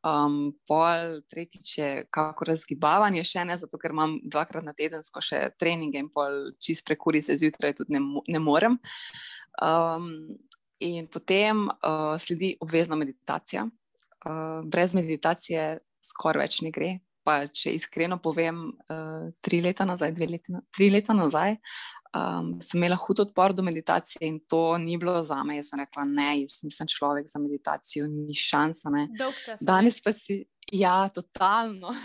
[0.07, 5.49] Um, pol, tretjič je kako razgibavanje, še ne, zato ker imam dvakrat na tedensko še
[5.59, 8.79] treninge in pol čist prekuri se zjutraj tudi ne, ne morem.
[9.63, 10.37] Um,
[10.79, 13.67] in potem uh, sledi obvezna meditacija.
[14.27, 16.91] Uh, brez meditacije skoraj več ne gre,
[17.27, 21.59] pa če iskreno povem, uh, tri leta nazaj, dve leti, tri leta nazaj,
[22.17, 25.57] um, sem imela hud odpor do meditacije in to ni bilo za me.
[25.57, 28.93] Jaz sem rekla, ne, jaz nisem človek za meditacijo, ni šansa.
[29.61, 30.45] Danes pa si.
[30.73, 31.95] Ja, totalno.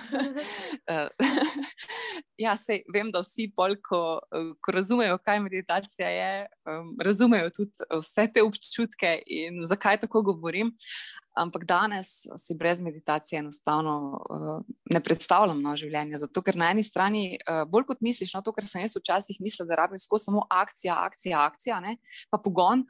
[0.88, 1.08] Eh,
[2.44, 4.20] ja, sej, vem, da vsi, bolj, ko,
[4.64, 10.72] ko razumejo, kaj meditacija je, um, razumejo tudi vse te občutke in zakaj tako govorim.
[11.34, 13.94] Ampak danes si brez meditacije enostavno
[14.30, 16.20] uh, ne predstavljam na življenje.
[16.26, 19.40] Zato, ker na eni strani, uh, bolj kot misliš, no, to, kar sem jaz včasih
[19.40, 21.96] mislila, da rabim skozi samo akcija, akcija, akcija, ne,
[22.30, 22.84] pa pogon.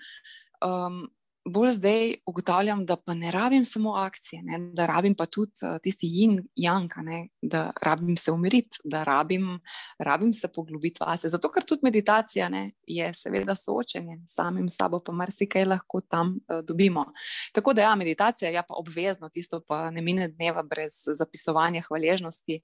[0.62, 1.04] Um,
[1.46, 5.80] bolj zdaj ugotavljam, da pa ne rabim samo akcije, ne, da rabim pa tudi uh,
[5.82, 9.60] tisti jing, janka, ne, da rabim se umiriti, da rabim,
[10.00, 11.30] rabim se poglobiti vase.
[11.30, 16.36] Zato, ker tudi meditacija ne, je seveda soočenje s samim sabo, pa marsikaj lahko tam
[16.38, 17.06] uh, dobimo.
[17.54, 21.82] Tako da ja, meditacija je ja, pa obvezno, tisto pa ne mine dneva brez zapisovanja
[21.88, 22.62] hvaležnosti.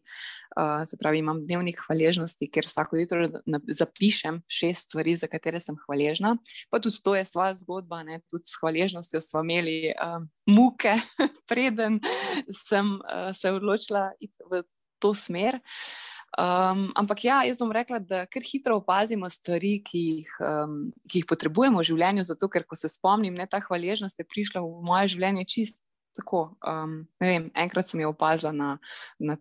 [0.58, 3.28] Uh, se pravi, imam dnevnik hvaležnosti, ker vsako jutro
[3.68, 6.38] zapišem šest stvari, za katere sem hvaležna.
[6.70, 8.67] Pa tudi to je svoja zgodba, ne, tudi hvaležnostjo
[9.22, 10.96] smo imeli um, muke,
[11.50, 12.00] preden
[12.52, 14.64] sem uh, se odločila iti v
[15.00, 15.60] to smer.
[16.38, 20.76] Um, ampak ja, jaz bom rekla, da kar hitro opazimo stvari, ki jih, um,
[21.08, 24.62] ki jih potrebujemo v življenju, zato ker, ko se spomnim, ne, ta hvaležnost je prišla
[24.62, 25.82] v moje življenje čist
[26.18, 26.58] tako.
[26.66, 28.70] Um, vem, enkrat sem jo opazila na,
[29.18, 29.38] na,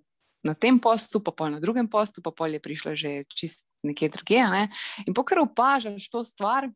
[0.46, 4.12] na tem postu, pa pol na drugem postu, pa pol je prišla že čist nekje
[4.14, 4.46] drugje.
[4.52, 4.68] Ne.
[5.08, 6.70] In pokaj opažaš to stvar,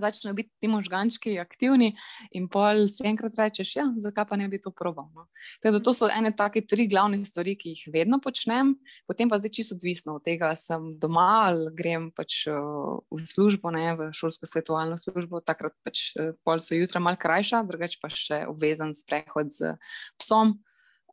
[0.00, 1.92] začnejo biti ti možgančki aktivni,
[2.34, 5.10] in pol si enkrat rečeš, ja, zakaj pa ne bi to probal.
[5.14, 5.26] No?
[5.62, 8.74] To so ene take tri glavne stvari, ki jih vedno počnem,
[9.08, 13.72] potem pa zdaj čisto odvisno od tega, sem doma ali grem pač uh, v službo,
[13.74, 18.12] ne v šolsko svetovalno službo, takrat pač uh, pol so jutra mal krajša, drugače pa
[18.12, 19.76] še obvezen sprehod z
[20.20, 20.58] psom.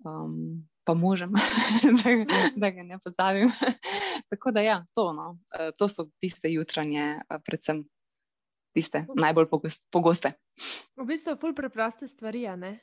[0.01, 1.33] Um, Pa možem,
[2.01, 2.11] da,
[2.55, 3.51] da ga ne pozabim.
[4.33, 5.37] Tako da, ja, to, no.
[5.77, 7.83] to so tiste jutranje, predvsem
[8.73, 9.47] tiste najbolj
[9.91, 10.33] pogoste.
[10.97, 12.45] V bistvu, pol preproste stvari.
[12.57, 12.73] Ne,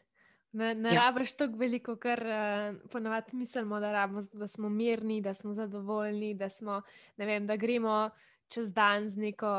[0.53, 1.09] ne, ne ja.
[1.09, 6.35] rabiš tako veliko, kar uh, ponavadi mislimo, da, rabimo, da smo mirni, da smo zadovoljni,
[6.35, 6.83] da, smo,
[7.17, 8.11] vem, da gremo
[8.49, 9.55] čez dan z neko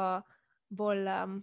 [0.70, 1.08] bolj.
[1.24, 1.40] Um,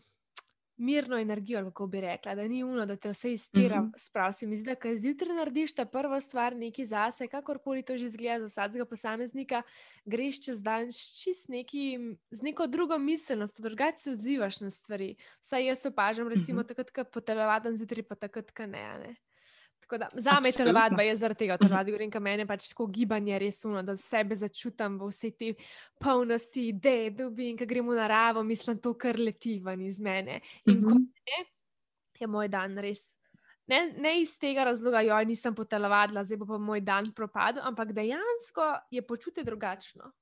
[0.77, 3.81] mirno energijo, kako bi rekla, da ni uno, da te vse iztira.
[3.81, 3.99] Mm -hmm.
[3.99, 7.97] Sprav se mi zdi, da kaj zjutraj narediš, ta prva stvar, nekaj zase, kakorkoli to
[7.97, 9.62] že zgleda za vsakega posameznika,
[10.05, 11.99] greš čez dan čist neki,
[12.31, 15.17] z neko drugo miselnost, drugače se odzivaš na stvari.
[15.41, 16.69] Vsaj jaz opažam, recimo, mm -hmm.
[16.69, 18.99] takrat, ko potelovadim zjutraj, pa takrat, ko ne.
[18.99, 19.17] ne.
[20.14, 23.61] Za me je telovadba, jaz zaradi tega telovadba, govorim, ka meni pač tako gibanje res
[23.64, 25.53] uno, da sebe začutam v vsej tej
[26.03, 30.40] polnosti ideje, dobi in ko gremo v naravo, mislim, to kar leti ven iz mene.
[30.66, 31.07] In ko mhm.
[31.31, 31.44] ne,
[32.18, 33.07] je moj dan res.
[33.66, 37.94] Ne, ne iz tega razloga, da nisem potelovadila, zdaj bo pa moj dan propadel, ampak
[37.94, 40.12] dejansko je počutje drugačno.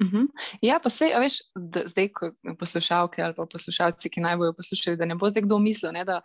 [0.00, 0.06] Uh.
[0.06, 0.26] -huh.
[0.62, 5.04] Ja, pa se, veš, da, zdaj, ko poslušalke ali poslušalci, ki naj bojo poslušali, da
[5.04, 6.20] ne bo zdaj kdo mislil, ne, da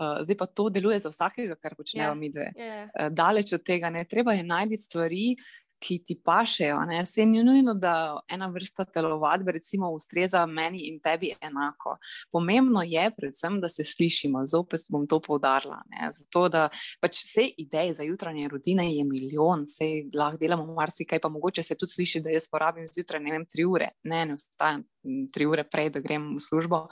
[0.00, 2.10] uh, zdaj pa to deluje za vsakega, kar počnejo yeah.
[2.10, 2.52] Ja, mi dve.
[2.56, 2.88] Yeah.
[2.98, 3.06] Ja.
[3.06, 5.36] Uh, daleč od tega, ne, treba je najti stvari,
[5.80, 6.78] ki ti pašejo.
[7.06, 11.96] Se ni nujno, da ena vrsta telovadbe, recimo, ustreza meni in tebi enako.
[12.32, 14.46] Pomembno je, predvsem, da se slišimo.
[14.46, 15.80] Zopet bom to poudarila.
[16.14, 16.68] Zato, da
[17.00, 21.76] pač vse ideje za jutranje rutine je milijon, vse lahko delamo marsikaj, pa mogoče se
[21.78, 23.92] tudi sliši, da jaz porabim zjutraj ne vem, tri ure.
[24.04, 24.84] Ne, ne ostajam
[25.32, 26.86] tri ure prej, da grem v službo.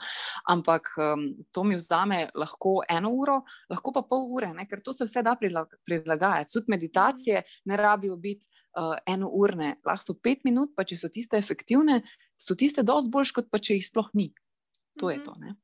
[0.49, 4.67] Ampak um, to mi vzame lahko eno uro, lahko pa pol ure, ne?
[4.69, 6.53] ker to se vse da prilagajati.
[6.53, 11.11] Tudi meditacije ne rabijo biti uh, eno urne, lahko so pet minut, pa če so
[11.13, 12.01] tiste efektivne,
[12.39, 14.31] so tiste dosti boljše, kot pa če jih sploh ni.
[15.01, 15.35] To je to.
[15.41, 15.57] Ne?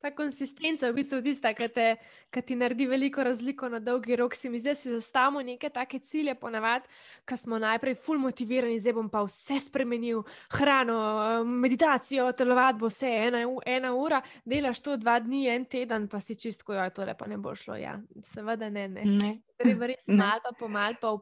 [0.00, 1.86] Ta konsistenca je v bistvu tista, ki, te,
[2.32, 4.34] ki ti naredi veliko razliko na dolgi rok.
[4.34, 6.88] Se mi zdi, da si zastavimo neke take cilje, ponavadi,
[7.28, 10.22] ki smo najprej ful motivirani, zdaj bom pa vse spremenil,
[10.56, 10.96] hrano,
[11.44, 16.74] meditacijo, telovadbo, vse ena, ena ura, delaš to dva dni, en teden, pa si čistko,
[16.78, 17.76] jo tole pa ne bo šlo.
[17.76, 17.98] Ja.
[18.32, 19.04] Seveda ne, ne.
[19.04, 19.36] ne.
[19.60, 21.12] Treba res malo pa pomal pa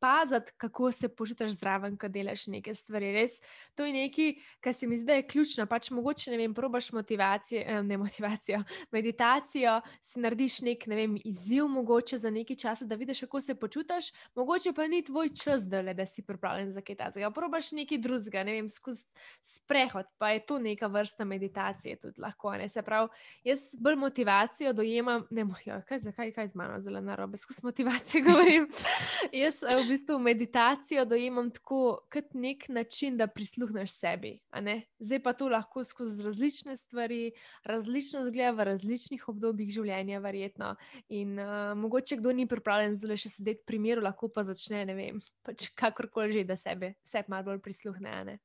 [0.00, 3.12] paziti, kako se počutiš zraven, ko delaš neke stvari.
[3.12, 3.38] Res,
[3.74, 5.66] to je nekaj, kar se mi zdi, da je ključno.
[5.66, 8.62] Pač mogoče, ne vem, probaš motivacijo, eh, ne motivacijo,
[8.96, 13.54] meditacijo, si narediš nek ne vem, izziv, mogoče za nekaj časa, da vidiš, kako se
[13.54, 17.30] počutiš, mogoče pa ni tvoj čas, da, le, da si pripravljen za kaj takega.
[17.30, 19.06] Probaš nekaj drugega, ne vem, skozi
[19.40, 22.52] sprehod, pa je to neka vrsta meditacije tudi lahko.
[22.56, 22.68] Ne?
[22.68, 23.08] Se pravi,
[23.44, 28.24] jaz bolj motivacijo dojemam, ne mojo, kaj, zakaj, kaj z mano zelo narobe, skozi motivacijo
[28.24, 28.68] govorim.
[29.42, 34.32] jaz, v bistvu meditacijo dojemam tako, kot nek način, da prisluhneš sebi.
[34.98, 37.32] Zdaj pa to lahko skozi različne stvari,
[37.64, 40.74] različno zgleda v različnih obdobjih življenja, verjetno.
[41.08, 44.94] In uh, mogoče kdo ni pripravljen zelo še sedeti pri miru, lahko pa začne, ne
[44.98, 48.38] vem, pač kakorkoli že, da sebe, sebe malo bolj prisluhne.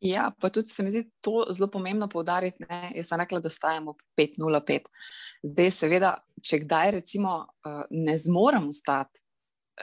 [0.00, 2.62] Ja, pa tudi se mi zdi to zelo pomembno poudariti.
[2.68, 2.92] Ne?
[2.94, 4.90] Jaz sem rekla, da ostajamo 5:05.
[5.42, 9.24] Zdaj, seveda, če kdaj recimo uh, ne zmorem ustati,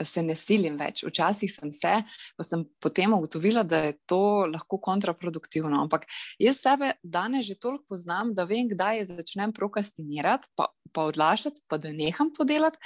[0.03, 1.03] se ne silim več.
[1.07, 1.93] Včasih sem se,
[2.35, 5.83] pa sem potem ugotovila, da je to lahko kontraproduktivno.
[5.85, 6.07] Ampak
[6.41, 11.77] jaz sebe danes že toliko poznam, da vem, kdaj začnem prokrastinirati, pa, pa odlašati, pa
[11.81, 12.79] da neham to delati.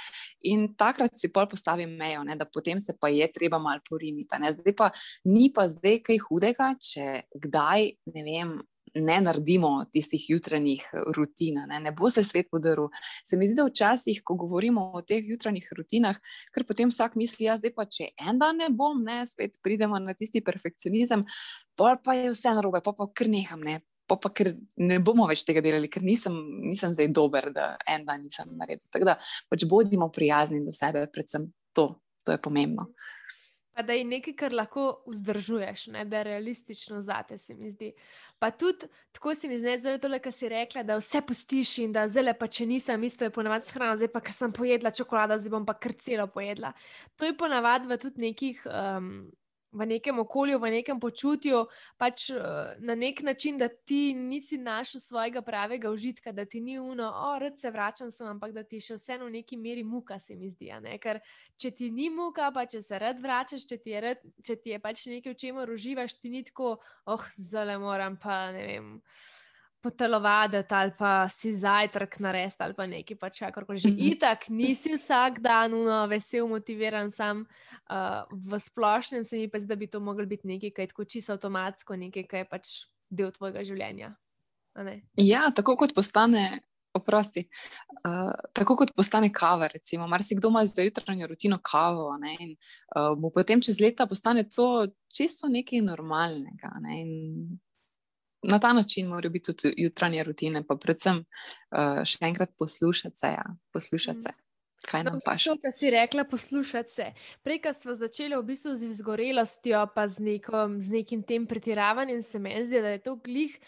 [0.50, 4.42] In takrat si pol postavim mejo, ne, da potem se pa je treba malo poriniti.
[4.60, 4.90] Zdaj pa
[5.24, 8.58] ni pa zdaj kaj hudega, če kdaj, ne vem,
[8.94, 10.84] ne naredimo tistih jutranjih
[11.16, 12.88] rutin, ne, ne bo se svet podaril.
[13.26, 16.18] Se mi zdi, da včasih, ko govorimo o teh jutranjih rutinah,
[16.54, 19.98] ker potem vsak misli, ja, zdaj pa če en dan ne bom, ne, spet pridemo
[20.02, 21.24] na tisti perfekcionizem,
[21.78, 23.62] pa, pa je vse narobe, pa pa kar neham.
[23.64, 23.80] Ne.
[24.10, 26.34] Pa, pa ker ne bomo več tega delali, ker nisem,
[26.66, 28.88] nisem zdaj dober, da en dan nisem naredil.
[28.90, 29.14] Tako da
[29.52, 31.46] pač bodimo prijazni do sebe, predvsem
[31.78, 31.92] to,
[32.26, 32.88] to je pomembno.
[33.80, 36.04] Pa da je nekaj, kar lahko vzdržuješ, ne?
[36.04, 37.92] da je realistično zate, se mi zdi.
[38.38, 41.94] Pa tudi tako se mi zdi, zelo tole, kar si rekla, da vse pustiš in
[41.96, 44.92] da zelo pa če nisem, isto je ponavadi s hrano, zdaj pa, ker sem pojedla
[44.92, 46.74] čokolado, zdaj bom pa kar celo pojedla.
[47.16, 48.66] To je ponavadi v tudi nekih.
[48.68, 49.30] Um,
[49.72, 51.64] v nekem okolju, v nekem počutju,
[51.98, 56.78] pač uh, na nek način, da ti nisi našel svojega pravega užitka, da ti ni
[56.78, 60.18] uno, o, rad se vračam, sem, ampak da ti še vseeno v neki meri muka,
[60.18, 60.72] se mi zdi.
[61.00, 61.20] Ker
[61.56, 64.74] če ti ni muka, pa če se rad vračaš, če ti je, rad, če ti
[64.74, 68.96] je pač nekaj, v čemer uživaš, ti ni tako, oh, zale moram pa ne vem
[69.82, 73.88] potelovaditi ali pa si zajtrk narediti ali pa nekaj pač kakorkoli že.
[73.88, 74.12] -hmm.
[74.12, 79.66] Itak nisi vsak dan uno, vesel, motiviran, sam uh, v splošnem se mi pa zdi,
[79.66, 82.66] da bi to moglo biti nekaj, kar je tako čisto avtomatsko, nekaj, kar je pač
[83.10, 84.14] del tvojega življenja.
[85.16, 86.60] Ja, tako kot postane.
[86.92, 87.44] Oprosti.
[88.02, 92.56] Uh, tako kot postane kava, recimo, marsikdo ima za jutranjo rutino kavo, ne, in
[92.96, 96.72] uh, mu potem čez leta postane to čisto nekaj normalnega.
[96.82, 96.96] Ne,
[98.42, 103.26] na ta način morajo biti tudi jutranje rutine, pa predvsem uh, še enkrat poslušati se.
[103.26, 103.44] Ja.
[103.72, 104.32] Poslušati se.
[104.88, 105.54] Kaj nam pa še?
[105.60, 107.10] Kaj si rekla, poslušati se.
[107.44, 112.22] Prej, ko smo začeli v bistvu z izgorelostjo, pa z, nekom, z nekim tem pretiravanjem,
[112.24, 113.58] se mi zdi, da je to glih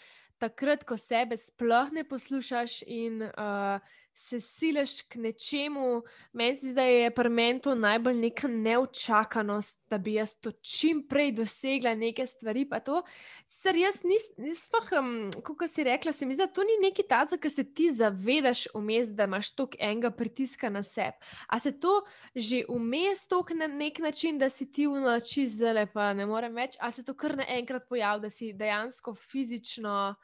[0.41, 3.77] takrat, ko sebe sploh ne poslušaš in uh,
[4.15, 6.01] se siliš k nečemu.
[6.33, 10.51] Meni se zdi, da je pri meni to najbolj neka neočakanost, da bi jaz to
[10.51, 12.65] čim prej dosegla neke stvari.
[12.69, 13.01] Pa to,
[13.47, 17.37] ser jaz nisem, um, kot si rekla, se mi zdi, da to ni neki tazo,
[17.37, 21.17] ki se ti zavedaš vmes, da imaš toliko enega pritiska na sebe.
[21.47, 22.01] A se to
[22.35, 26.53] že vmes toliko na nek način, da si ti v noči zele, pa ne morem
[26.55, 30.15] več, ali se to kar naenkrat pojavi, da si dejansko fizično.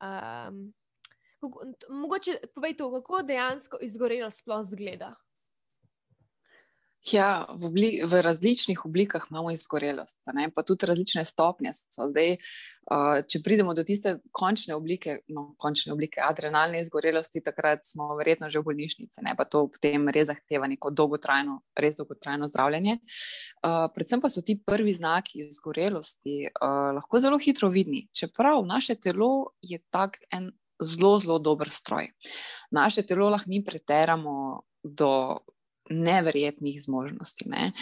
[0.00, 0.70] Um,
[1.40, 5.14] kako, mogoče povej to, kako dejansko izgorelo sploh zgleda.
[7.08, 10.50] Ja, v, obli, v različnih oblikah imamo izgorelost, ne?
[10.52, 11.72] pa tudi različne stopnje.
[11.96, 18.12] Zdaj, uh, če pridemo do tiste končne oblike, no, končne oblike adrenalne izgorelosti, takrat smo
[18.20, 19.32] verjetno že v bolnišnici, ne?
[19.36, 22.98] pa to potem res zahteva neko dolgotrajno, res dolgotrajno zdravljenje.
[23.64, 29.00] Uh, predvsem pa so ti prvi znaki izgorelosti uh, lahko zelo hitro vidni, čeprav naše
[29.00, 32.10] telo je tak en zelo, zelo dober stroj.
[32.70, 35.38] Naše telo lahko mi preteramo do
[35.90, 37.48] neverjetnih zmožnosti.
[37.48, 37.72] Ne?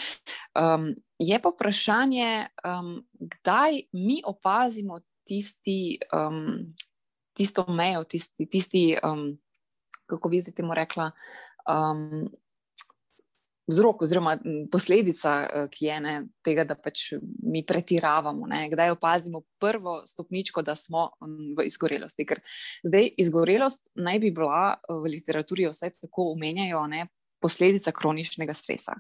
[0.57, 6.73] Um, je pa vprašanje, um, kdaj mi opazimo tisti, um,
[7.37, 9.39] tisto mejo, tisti, tisti um,
[10.07, 11.11] kako bi se temu rekla.
[11.69, 12.31] Um,
[13.68, 14.37] vzrok oziroma
[14.72, 17.12] posledica, eh, ki je ne, tega, da pač
[17.44, 18.48] mi pretiravamo.
[18.48, 21.11] Ne, kdaj opazimo prvo stopničko, da smo
[21.57, 22.26] v izgorelosti.
[22.28, 22.40] Ker
[22.87, 26.87] zdaj izgorelost naj bi bila eh, v literaturi, vse tako omenjajo.
[26.88, 27.07] Ne,
[27.38, 28.96] Posledica kroničnega stresa.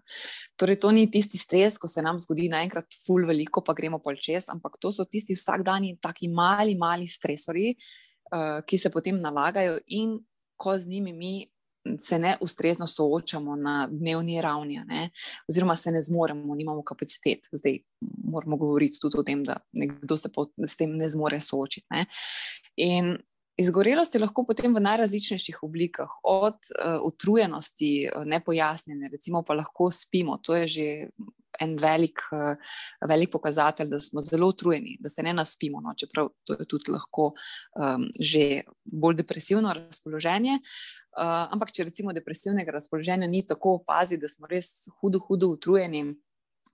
[0.54, 4.14] Torej, to ni tisti stres, ko se nam zgodi naenkrat, ful, veliko, pa gremo pol
[4.14, 7.72] čez, ampak to so tisti vsakdanji, taki mali, mali stresori,
[8.30, 10.20] uh, ki se potem nalagajo in
[10.54, 11.32] ko z njimi mi
[12.00, 15.10] se ne ustrezno soočamo na dnevni ravni, ne?
[15.48, 17.48] oziroma se ne zmoremo, nimamo kapacitet.
[17.52, 17.78] Zdaj
[18.24, 20.28] moramo govoriti tudi o tem, da nekdo se
[20.66, 21.86] s tem ne zmore soočiti.
[21.90, 22.06] Ne?
[22.76, 23.16] In
[23.58, 29.90] izgorelost je lahko potem v najrazličnejših oblikah, od uh, utrujenosti, uh, nepojasnjene, recimo pa lahko
[29.90, 30.38] spimo.
[30.46, 30.86] To je že
[31.58, 32.54] en velik, uh,
[33.08, 35.94] velik pokazatelj, da smo zelo utrujeni, da se ne naspimo, no?
[35.98, 40.60] čeprav to je tudi lahko um, že bolj depresivno razpoloženje.
[41.16, 46.04] Uh, ampak, če recimo depresivnega razpoloženja ni tako opaziti, da smo res hudo, hudo utrujeni,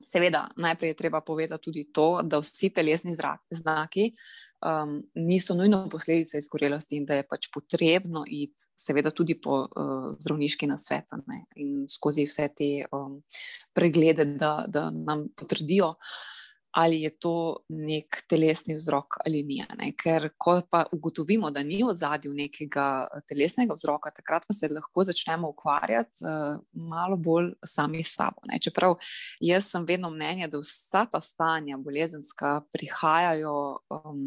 [0.06, 3.14] seveda, najprej je treba povedati tudi to, da vsi telesni
[3.50, 4.10] znaki
[4.64, 10.10] um, niso nujno posledica izgorelosti in da je pač potrebno iti, seveda, tudi po uh,
[10.18, 11.08] zdravniški nasvet
[11.56, 13.20] in skozi vse te um,
[13.72, 15.94] preglede, da, da nam potrdijo.
[15.94, 16.33] Uh,
[16.74, 19.60] ali je to nek telesni vzrok ali ni.
[19.78, 19.92] Ne?
[19.96, 24.68] Ker, ko pa ugotovimo, da ni v zadju nekega eh, telesnega vzroka, takrat pa se
[24.68, 28.42] lahko začnemo ukvarjati uh, malo bolj sami s sabo.
[28.50, 28.58] Ne?
[28.58, 28.96] Čeprav
[29.40, 33.56] jaz sem vedno mnenja, da vsa ta stanja bolezenska prihajajo.
[33.90, 34.26] Um,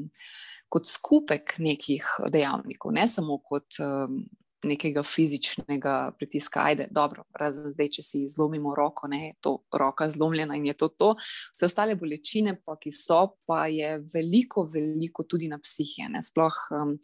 [0.68, 4.18] Kot skupek nekih dejavnikov, ne samo kot um,
[4.64, 10.56] nekega fizičnega pritiska, ajde, dobro, razen zdaj, če si zlomimo roko, ne, to roka zlomljena
[10.58, 11.10] in je to to.
[11.54, 16.08] Vse ostale bolečine, pa, ki so, pa je veliko, veliko tudi na psihe.
[16.10, 16.24] Ne.
[16.26, 16.96] Sploh um,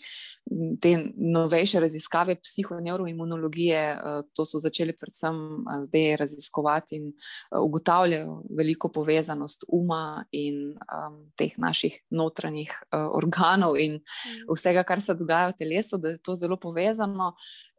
[0.82, 8.40] te novejše raziskave psihoneuroimunologije, uh, to so začeli predvsem uh, zdaj raziskovati in uh, ugotavljajo
[8.58, 14.50] veliko povezanost uma in um, teh naših notranjih uh, organov in mm.
[14.50, 17.34] vsega, kar se dogaja v telesu, da je to zelo povezano.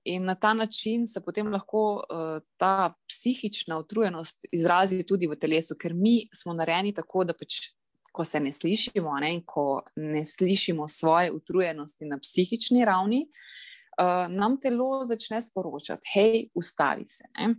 [0.04, 5.76] In na ta način se potem lahko uh, ta psihična utrujenost izrazi tudi v telesu,
[5.80, 7.72] ker mi smo narejeni tako, da pač,
[8.12, 14.60] ko se ne slišimo, ne, ko ne slišimo svoje utrujenosti na psihični ravni, uh, nam
[14.60, 17.24] telo začne sporočati: hej, ustavi se.
[17.38, 17.54] Ne.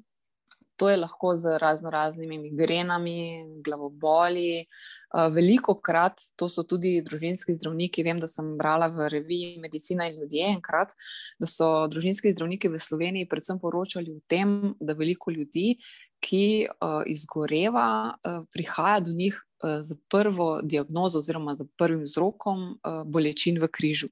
[0.75, 4.94] To je lahko z razno raznimi migrenami, glavoboli, uh,
[5.32, 10.19] Veliko krat, to so tudi družinski zdravniki, vem, da sem brala v reviji Medicina in
[10.19, 10.91] ljudje enkrat,
[11.39, 15.78] da so družinski zdravniki v Sloveniji predvsem poročali o tem, da veliko ljudi,
[16.25, 22.67] ki uh, izgoreva, uh, prihaja do njih uh, z prvo diagnozo oziroma z prvim vzrokom
[22.75, 24.12] uh, bolečin v križu.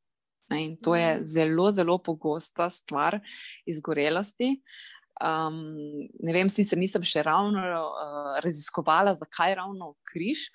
[0.53, 0.63] Ne?
[0.69, 3.19] In to je zelo, zelo pogosta stvar
[3.65, 4.59] izgorelosti.
[5.21, 10.47] Um, ne vem, sicer nisem še ravno uh, raziskovala, zakaj ravno križ,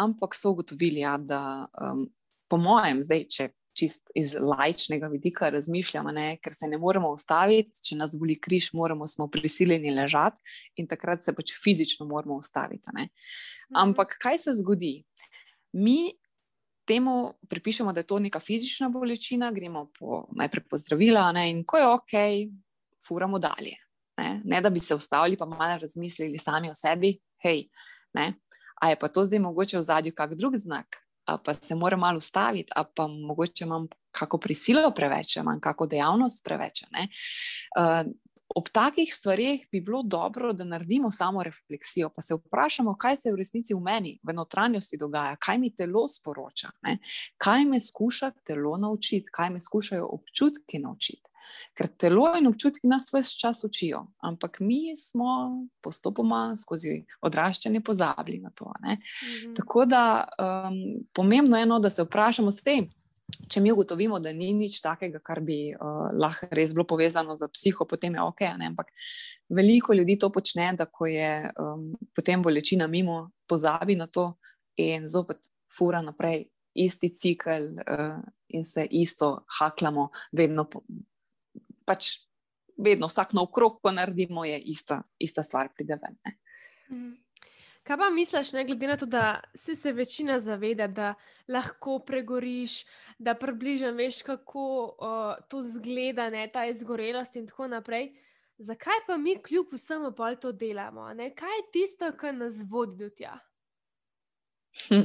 [0.00, 2.06] ampak so ugotovili, ja, da um,
[2.48, 7.80] po mojem, zdaj, če čist iz lajčnega vidika razmišljamo, ne, ker se ne moremo ustaviti,
[7.88, 10.42] če nas boli križ, moramo smo prisiljeni ležati
[10.76, 12.92] in takrat se pač fizično moramo ustaviti.
[12.92, 13.08] Ne.
[13.08, 13.78] Mhm.
[13.84, 14.98] Ampak kaj se zgodi?
[15.72, 16.12] Mi
[16.84, 21.64] temu pripišemo, da je to neka fizična bolečina, gremo po, najprej po zdravila ne, in
[21.64, 22.14] ko je ok,
[23.06, 23.78] furamo dalje.
[24.20, 27.14] Ne, ne da bi se ustavili, pa malo razmislili sami o sebi,
[27.44, 27.64] hej,
[28.14, 28.34] ne,
[28.82, 31.96] a je pa to zdaj mogoče v zadju kak drug znak, a pa se mora
[31.96, 36.82] malo ustaviti, a pa mogoče imam kako prisilo preveč, imam kako dejavnost preveč.
[36.82, 38.10] Uh,
[38.56, 43.32] ob takih stvarih bi bilo dobro, da naredimo samo refleksijo, pa se vprašamo, kaj se
[43.32, 46.98] v resnici v meni, v notranjosti dogaja, kaj mi telo sporoča, ne?
[47.38, 51.31] kaj me skuša telo naučiti, kaj me skušajo občutki naučiti.
[51.74, 58.38] Ker telo in občutki nas vse čas učijo, ampak mi smo postopoma skozi odraščanje pozabili
[58.38, 58.64] na to.
[58.64, 59.56] Mm -hmm.
[59.56, 62.90] Tako da um, pomembno je, no, da se vprašamo s tem.
[63.48, 67.48] Če mi ugotovimo, da ni nič takega, kar bi uh, lahko res bilo povezano z
[67.52, 68.40] psiho, potem je ok.
[68.58, 68.66] Ne?
[68.66, 68.92] Ampak
[69.48, 74.34] veliko ljudi to počne, da ko je um, potem bolečina mimo, pozabi na to
[74.76, 80.68] in zopet fura naprej, isti cikl uh, in se isto haklamo, vedno
[81.86, 82.12] pač
[82.78, 86.16] vedno, vsak nov krok, ko naredimo, je ista, ista stvar, pride ven.
[86.24, 86.38] Ne.
[86.90, 87.12] Mhm.
[87.82, 91.14] Kaj pa misliš, ne glede na to, da si se večina zaveda, da
[91.48, 92.84] lahko pregoriš,
[93.18, 98.12] da približam veš, kako uh, to zgleda, ne, ta izgorelost in tako naprej.
[98.58, 101.08] Zakaj pa mi kljub vsemu pa to delamo?
[101.14, 101.32] Ne?
[101.34, 103.34] Kaj je tisto, kar nas vodi do tja?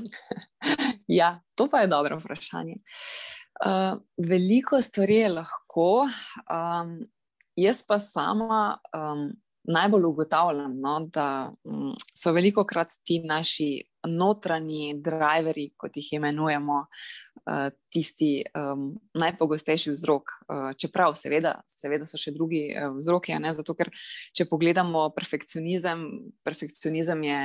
[1.20, 2.76] ja, to pa je dobro vprašanje.
[3.58, 6.06] Uh, Uh, veliko stvari je lahko,
[6.46, 6.92] um,
[7.56, 9.32] jaz pa sama um,
[9.64, 16.84] najbolj ugotavljam, no, da um, so veliko krat ti naši notranji driverji, kot jih imenujemo,
[17.48, 20.34] uh, tisti um, najpogostejši vzrok.
[20.48, 23.36] Uh, čeprav, seveda, seveda so še drugi uh, vzroki.
[23.58, 23.92] Zato, ker
[24.36, 26.04] če pogledamo perfekcionizem,
[26.46, 27.40] perfekcionizem je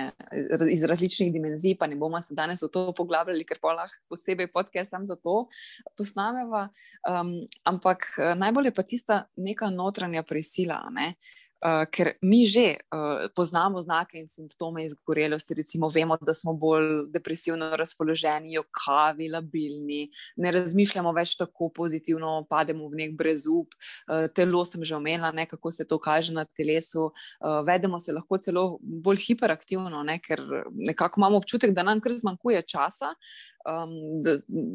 [0.74, 4.50] iz različnih dimenzij, pa ne bomo se danes v to poglabljali, ker pa lahko posebej
[4.52, 5.44] podcast sam za to
[5.98, 6.68] posnameva.
[7.08, 7.38] Um,
[7.68, 10.82] ampak najbolj je pa tista neka notranja prisila.
[10.92, 11.14] Ne?
[11.62, 17.06] Uh, ker mi že uh, poznamo znake in simptome izgorelosti, recimo, vemo, da smo bolj
[17.14, 23.76] depresivno razpoloženi, jokavi, labilni, ne razmišljamo več tako pozitivno, pademo v nek brezup,
[24.10, 28.12] uh, telo sem že omenila, ne, kako se to kaže na telesu, uh, vedemo se
[28.12, 30.42] lahko celo bolj hiperaktivno, ne, ker
[30.74, 33.14] nekako imamo občutek, da nam kar zmanjkuje časa.
[33.62, 33.92] Um,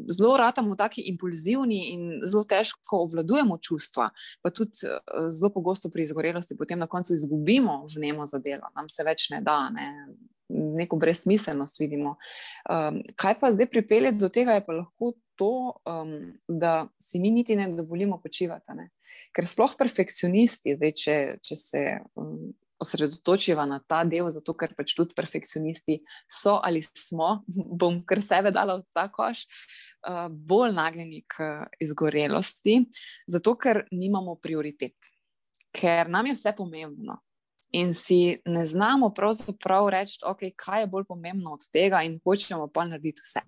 [0.08, 4.08] zelo ratamo tako impulzivni in zelo težko obvladujemo čustva,
[4.42, 8.88] pa tudi uh, zelo pogosto pri izgorelosti potem na koncu izgubimo vnemo za delo, nam
[8.88, 9.88] se več ne da, ne?
[10.48, 12.16] neko brezmiselnost vidimo.
[12.70, 15.50] Um, kaj pa zdaj pripelje do tega, je pa lahko to,
[15.84, 16.14] um,
[16.48, 18.76] da si mi niti ne dovolimo počivati.
[18.78, 18.88] Ne?
[19.36, 21.84] Ker sploh perfekcionisti, zdaj, če, če se
[22.16, 22.48] um,
[22.78, 26.00] osredotočiva na ta del, zato ker pač tudi perfekcionisti
[26.30, 27.42] so ali smo,
[27.80, 29.44] bom kar sebe dala v ta koš.
[29.98, 32.84] Uh, bolj nagnjeni k izgorelosti,
[33.26, 34.94] zato ker nimamo prioritet
[35.72, 37.18] ker nam je vse pomembno.
[37.72, 42.70] In si ne znamo pravzaprav reči, okay, kaj je bolj pomembno od tega, in hočemo
[42.72, 43.42] pa narediti vse.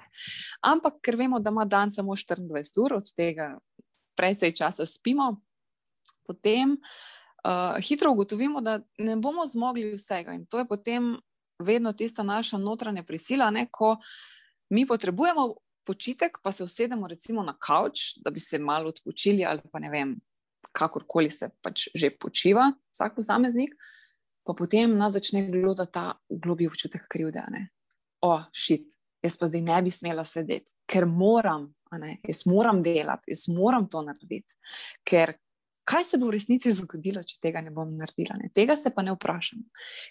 [0.60, 3.54] Ampak, ker vemo, da ima dan samo 24 ur, od tega
[4.16, 5.38] precej časa spimo,
[6.28, 7.19] potem uh,
[7.82, 10.32] hitro ugotovimo, da ne bomo zmogli vsega.
[10.32, 11.16] In to je potem
[11.58, 13.96] vedno tista naša notranja prisila, ne, ko
[14.70, 15.54] mi potrebujemo
[15.86, 19.90] počitek, pa se usedemo recimo na kavč, da bi se malo odpočili ali pa ne
[19.90, 20.16] vem
[20.72, 23.74] kakorkoli se pač že počiva, vsak posameznik,
[24.46, 27.42] pa potem nas začne glodati ta globi občutek krivde.
[28.22, 28.86] O, šit,
[29.24, 31.70] jaz pa zdaj ne bi smela sedeti, ker moram,
[32.26, 34.54] jaz moram delati, jaz moram to narediti.
[35.04, 35.34] Ker
[35.90, 38.36] kaj se bo v resnici zgodilo, če tega ne bom naredila?
[38.38, 38.50] Ne?
[38.54, 39.64] Tega se pa ne vprašam.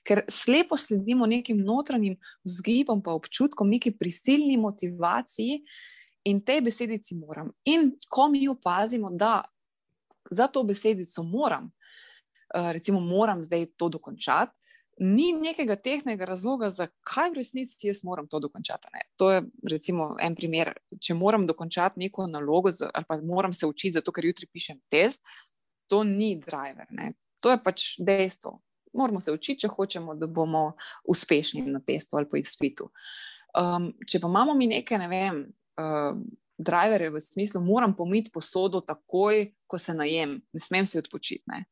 [0.07, 2.17] Ker slepo sledimo nekim notranjim
[2.47, 5.63] vzgibom, pa občutkom, neki prisilni motivaciji.
[6.27, 7.53] In tej besedici moram.
[7.71, 9.39] In ko mi opazimo, da
[10.30, 11.71] za to besedico moram,
[12.53, 14.51] eh, recimo, moram zdaj to dokončati.
[14.99, 18.91] Ni nekega tehnega razloga, zakaj v resnici jaz moram to dokončati.
[18.93, 19.05] Ne.
[19.15, 20.73] To je recimo en primer.
[20.99, 25.23] Če moram dokončati neko nalogo, ali pa moram se učiti, zato ker jutri pišem test,
[25.89, 26.87] to ni driver.
[26.95, 27.13] Ne.
[27.43, 28.59] To je pač dejstvo.
[28.93, 30.73] Moramo se učiti, če hočemo, da bomo
[31.09, 32.89] uspešni na testu ali pa izpitu.
[33.57, 35.43] Um, če pa imamo mi neke, ne vem,
[35.81, 36.17] uh,
[36.59, 41.43] driverje v smislu, moram pomiti posodo takoj, ko se najem, ne smem si odpočiti.
[41.47, 41.63] Ne?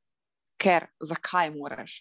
[0.61, 1.99] Ker, zakaj moraš?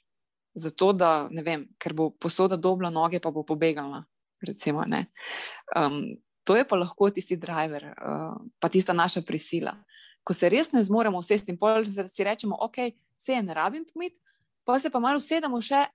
[0.56, 4.04] Zato, da ne vem, ker bo posoda dobila noge, pa bo pobegala.
[4.46, 6.00] Recimo, um,
[6.44, 9.74] to je pa lahko tisti driver, uh, pa tista naša prisila.
[10.26, 12.76] Ko se res ne zmoremo vsesti in si rečemo, ok,
[13.16, 14.18] se je ne rabim pomiti,
[14.66, 15.86] pa se pa malo usedemo še,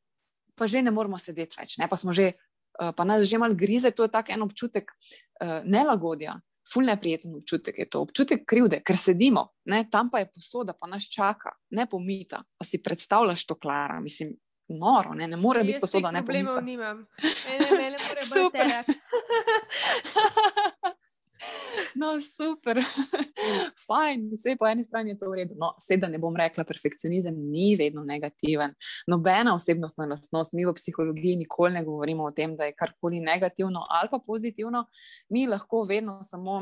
[0.55, 1.89] pa že ne moramo sedeti več, ne?
[1.91, 2.31] pa smo že,
[2.79, 6.39] uh, pa nas že malo grize, to je tak en občutek uh, nelagodja
[6.73, 10.87] ful neprijeten občutek je to, občutek krivde, ker sedimo, ne, tam pa je posoda, pa
[10.87, 12.43] nas čaka, ne pomita.
[12.59, 13.99] A si predstavljaš to, Klara?
[13.99, 14.35] Mislim,
[14.79, 16.53] noro, ne, ne more biti posoda ne pomita.
[16.53, 18.65] Problemov nimam, ne, ne, ne more biti super.
[21.95, 22.79] No, super,
[23.87, 25.55] fajn, vse po eni strani je to v redu.
[25.59, 28.75] No, Sedaj ne bom rekla, perfekcionizem ni vedno negativen.
[29.11, 33.85] Nobena osebnostna lastnost, mi v psihologiji nikoli ne govorimo o tem, da je karkoli negativno
[33.89, 34.85] ali pa pozitivno.
[35.29, 36.61] Mi lahko vedno samo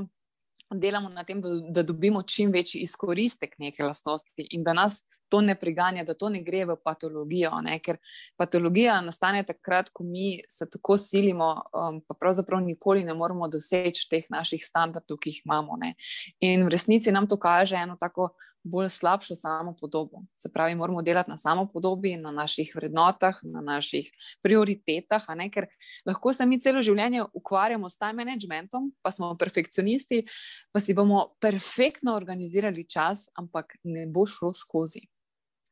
[0.76, 5.42] delamo na tem, da, da dobimo čim večji izkoristek neke lastnosti in da nas to
[5.42, 7.62] ne priganja, da to ne gre v patologijo.
[7.62, 7.78] Ne?
[7.80, 7.98] Ker
[8.38, 14.08] patologija nastane takrat, ko mi se tako silimo, um, pa pravzaprav nikoli ne moremo doseči
[14.10, 15.78] teh naših standardov, ki jih imamo.
[15.78, 15.94] Ne?
[16.40, 18.32] In v resnici nam to kaže eno tako
[18.64, 20.24] bolj slabšo samo podobo.
[20.36, 24.12] Se pravi, moramo delati na samo podobi, na naših vrednotah, na naših
[24.43, 25.68] prioritetah, ker
[26.05, 30.26] lahko se mi celo življenje ukvarjamo s time managementom, pa smo perfekcionisti,
[30.72, 35.05] pa si bomo perfektno organizirali čas, ampak ne bo šlo skozi,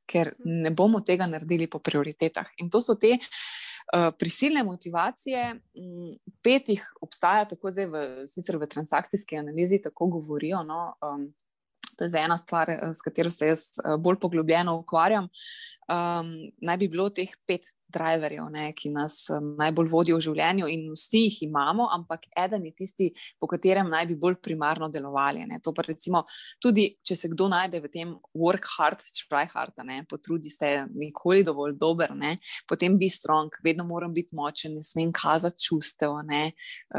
[0.07, 2.55] ker ne bomo tega naredili po prioritetah.
[2.57, 3.17] In to so te.
[3.87, 5.43] Uh, prisilne motivacije,
[5.79, 6.09] m,
[6.43, 10.59] pet jih obstaja, tako zdaj, v, sicer v transakcijski analizi, tako govorijo.
[10.67, 11.29] No, um,
[11.97, 15.29] To je ena stvar, eh, s katero se jaz eh, bolj poglobljeno ukvarjam.
[15.87, 20.67] Um, naj bi bilo teh pet driverjev, ne, ki nas um, najbolj vodijo v življenju,
[20.67, 23.07] in vsi jih imamo, ampak eden je tisti,
[23.39, 25.45] po katerem naj bi bolj primarno delovali.
[25.47, 25.61] Ne.
[25.63, 26.25] To pa recimo
[26.63, 31.45] tudi, če se kdo najde v tem work hard, try hard, ne, potrudi se, nikoli
[31.47, 32.35] dovolj dober, ne,
[32.67, 36.17] potem bi strong, vedno moram biti močen, ne smem kazati čustev.
[36.27, 36.51] Ne.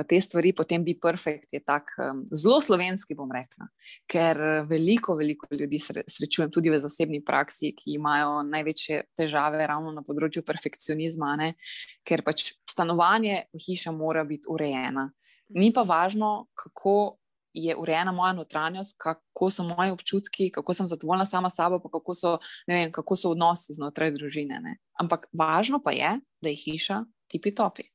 [0.09, 3.69] Te stvari, potem bi perfekt, je tak um, zelo slovenski, bom rekla,
[4.09, 8.41] ker veliko, veliko ljudi srečujem tudi v zasebni praksi, ki imajo
[8.79, 11.55] največje težave ravno na področju perfekcionizma ne?
[12.05, 15.11] ker pač stanovanje, hiša mora biti urejena.
[15.55, 17.19] Ni pa važno, kako
[17.55, 21.89] je urejena moja notranjost, kako so moji občutki, kako sem zadovoljna sama s sabo, pa
[21.89, 24.61] kako so, vem, kako so odnosi znotraj družine.
[24.61, 24.77] Ne?
[25.01, 27.89] Ampak važno pa je, da je hiša tipi topi.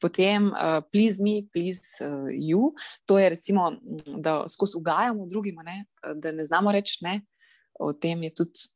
[0.00, 2.70] Potem, uh, please me, please uh, you,
[3.04, 3.72] to je recimo,
[4.16, 5.84] da skozi ugajamo drugim, ne?
[6.14, 7.20] da ne znamo reči ne.
[7.78, 8.70] O tem je tudi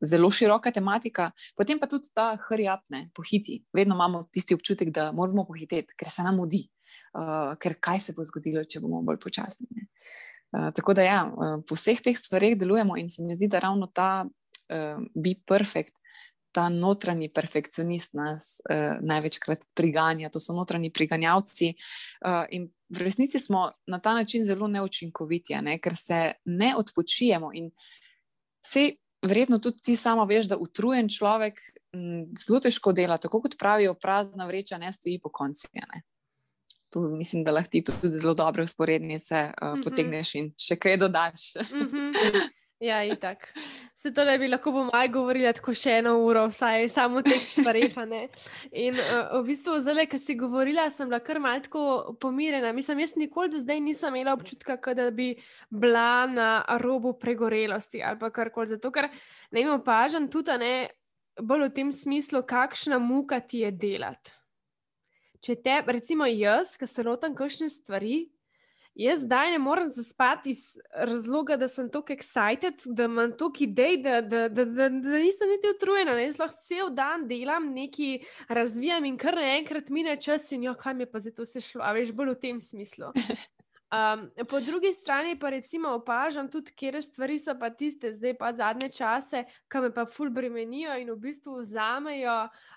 [0.00, 3.60] zelo široka tematika, potem pa tudi ta hrjapne, pohiti.
[3.72, 6.64] Vedno imamo tisti občutek, da moramo pohiteti, ker se nam mudi,
[7.14, 9.86] uh, ker kaj se bo zgodilo, če bomo bolj počasni.
[10.50, 13.62] Uh, tako da, ja, uh, po vseh teh stvareh delujemo in se mi zdi, da
[13.62, 15.94] ravno ta uh, be perfect.
[16.50, 21.68] Ta notranji perfekcionist nas uh, največkrat priganja, to so notranji priganjavci,
[22.26, 25.78] uh, in v resnici smo na ta način zelo neučinkoviti, ne?
[25.78, 27.52] ker se ne odpočijemo.
[27.54, 27.70] In
[28.66, 28.88] vse
[29.22, 31.60] verjetno tudi ti sama veš, da utrujen človek
[31.92, 35.68] m, zelo težko dela, tako kot pravijo, prazna vreča ne stoji po konci.
[35.74, 36.02] Ne?
[36.90, 39.84] Tu mislim, da lahko ti tudi zelo dobre usporednice uh, mm -hmm.
[39.84, 41.54] potegneš in še kaj dodaš.
[41.54, 42.48] Mm -hmm.
[42.80, 43.46] Ja, in tako.
[43.96, 47.22] Se to ne bi lahko po maju govorila tako še eno uro, vsaj samo o
[47.22, 47.92] teh stvareh.
[48.72, 51.68] In uh, v bistvu, zdaj, ki si govorila, sem bila kar malce
[52.20, 52.72] pomirjena.
[52.72, 55.34] Mislim, jaz nikoli do zdaj nisem imela občutka, da bi
[55.68, 56.48] bila na
[56.80, 58.72] robu pregorelosti ali karkoli.
[58.72, 60.74] Zato, ker ne vem, opažam tudi ne,
[61.36, 64.32] bolj v tem smislu, kakšna muka ti je delati.
[65.44, 68.30] Če te, recimo jaz, ki se lotam kakšne stvari,
[69.00, 73.96] Jaz zdaj ne morem zaspati iz razloga, da sem tako excited, da imam toliko idej,
[73.96, 76.18] da, da, da, da, da nisem niti utrujena.
[76.20, 80.94] Jaz lahko cel dan delam, nekaj razvijam in kar naenkrat mine čas in jo, kaj
[80.94, 83.14] mi je pa zdaj to vse šlo, a veš, bolj v tem smislu.
[83.90, 88.52] Um, po drugi strani pa recimo opažam tudi, kje stvari so pa tiste, zdaj pa
[88.52, 92.36] zadnje čase, ki me pa ful bremenijo in v bistvu vzamejo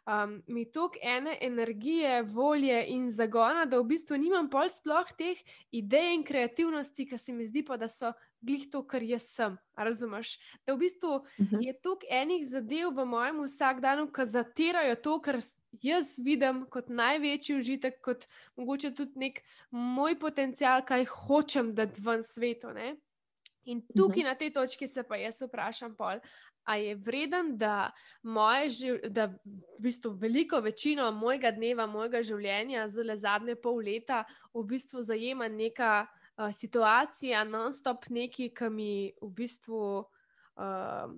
[0.09, 5.37] um, mi toliko ene energije, volje in zagona, da v bistvu nimam pol sploh teh
[5.71, 8.09] idej in kreativnosti, ki se mi zdi pa, da so
[8.43, 9.57] glih to, kar jaz sem.
[9.75, 10.35] Razumeš?
[10.67, 11.55] Da v bistvu uh mhm.
[11.55, 11.65] -huh.
[11.65, 15.39] je toliko enih zadev v mojem vsakdanu, ki zatirajo to, kar
[15.81, 19.41] jaz vidim kot največji užitek, kot mogoče tudi nek
[19.71, 22.73] moj potencial, kaj hočem dati v svetu.
[22.73, 22.95] Ne?
[23.65, 24.29] In tukaj uh -huh.
[24.29, 26.19] na tej točki se pa jaz vprašam, pol,
[26.63, 27.91] a je vreden, da,
[28.69, 34.23] živ, da v bistvu veliko večino mojega dneva, mojega življenja, zelo zadnje pol leta,
[34.53, 36.07] v bistvu zajema neka
[36.37, 39.83] uh, situacija, non-stop neki, ki mi v bistvu.
[40.53, 41.13] Uh,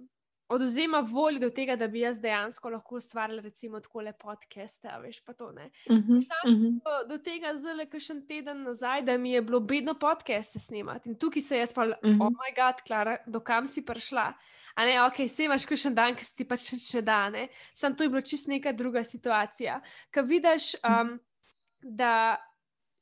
[0.48, 5.24] oduzema voljo do tega, da bi jaz dejansko lahko ustvarjala, recimo, tako le podcaste, veš
[5.26, 5.70] pa to ne.
[5.90, 6.80] Uh -huh, uh -huh.
[6.86, 10.60] do, do tega zelo, ki še en teden nazaj, da mi je bilo bedno podcaste
[10.60, 12.22] snemati in tukaj se jaz pa, uh -huh.
[12.22, 14.34] oh moj bog, Klara, do kam si prišla.
[14.76, 16.60] A ne, ok, se imaš še en dan, ki si ti pač
[16.92, 17.34] še dan,
[17.74, 19.82] sem to je bilo čist neka druga situacija.
[20.12, 21.20] Kaj vidiš, um,
[21.82, 22.38] da.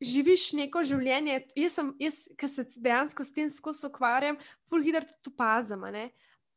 [0.04, 3.48] Živiš neko življenje, jaz, jaz ki se dejansko s tem
[3.88, 4.38] ukvarjam,
[4.70, 5.86] fulhiter to opazim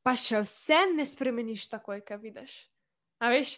[0.06, 2.52] pa še vse ne spremeniš takoj, kaj vidiš.
[3.18, 3.56] A veš?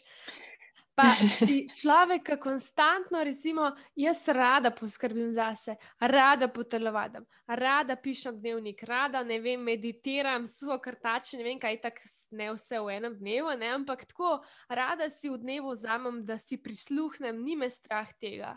[0.98, 8.82] Pa si človek, ki konstantno, recimo, jaz rada poskrbim zase, rada potelovadim, rada pišem dnevnik,
[8.88, 13.54] rada ne vem, meditiram, suho krtač, ne vem, kaj tako ne vse v enem dnevu,
[13.60, 13.70] ne?
[13.76, 18.56] ampak tako rada si v dnevu vzamem, da si prisluhnem, ni me strah tega.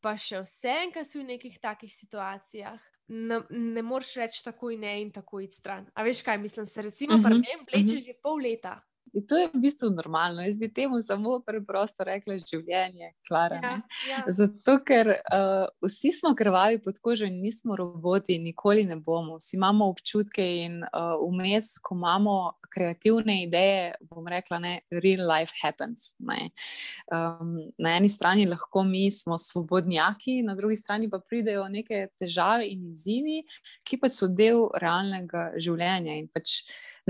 [0.00, 4.80] Pa še vse, ki si v nekih takih situacijah, ne, ne moreš reči tako in
[4.80, 5.86] ne in tako iti stran.
[5.94, 8.06] A veš kaj, mislim, se recimo uh -huh, pri tem vleče uh -huh.
[8.06, 8.80] že pol leta.
[9.14, 10.42] In to je v bistvu normalno.
[10.42, 13.60] Jaz bi temu samo preprosto rekla življenje, Klara.
[13.62, 13.74] Ja,
[14.10, 14.22] ja.
[14.28, 19.38] Zato, ker uh, vsi smo krvavi pod kožo in nismo roboti, nikoli ne bomo.
[19.40, 22.36] Vsi imamo občutke in uh, vmes, ko imamo
[22.70, 26.14] kreativne ideje, bom rekla, ne, real life happens.
[26.20, 32.68] Um, na eni strani lahko mi smo svobodnjaki, na drugi strani pa pridejo neke težave
[32.70, 33.42] in izzivi,
[33.86, 36.60] ki pač so del realnega življenja in pač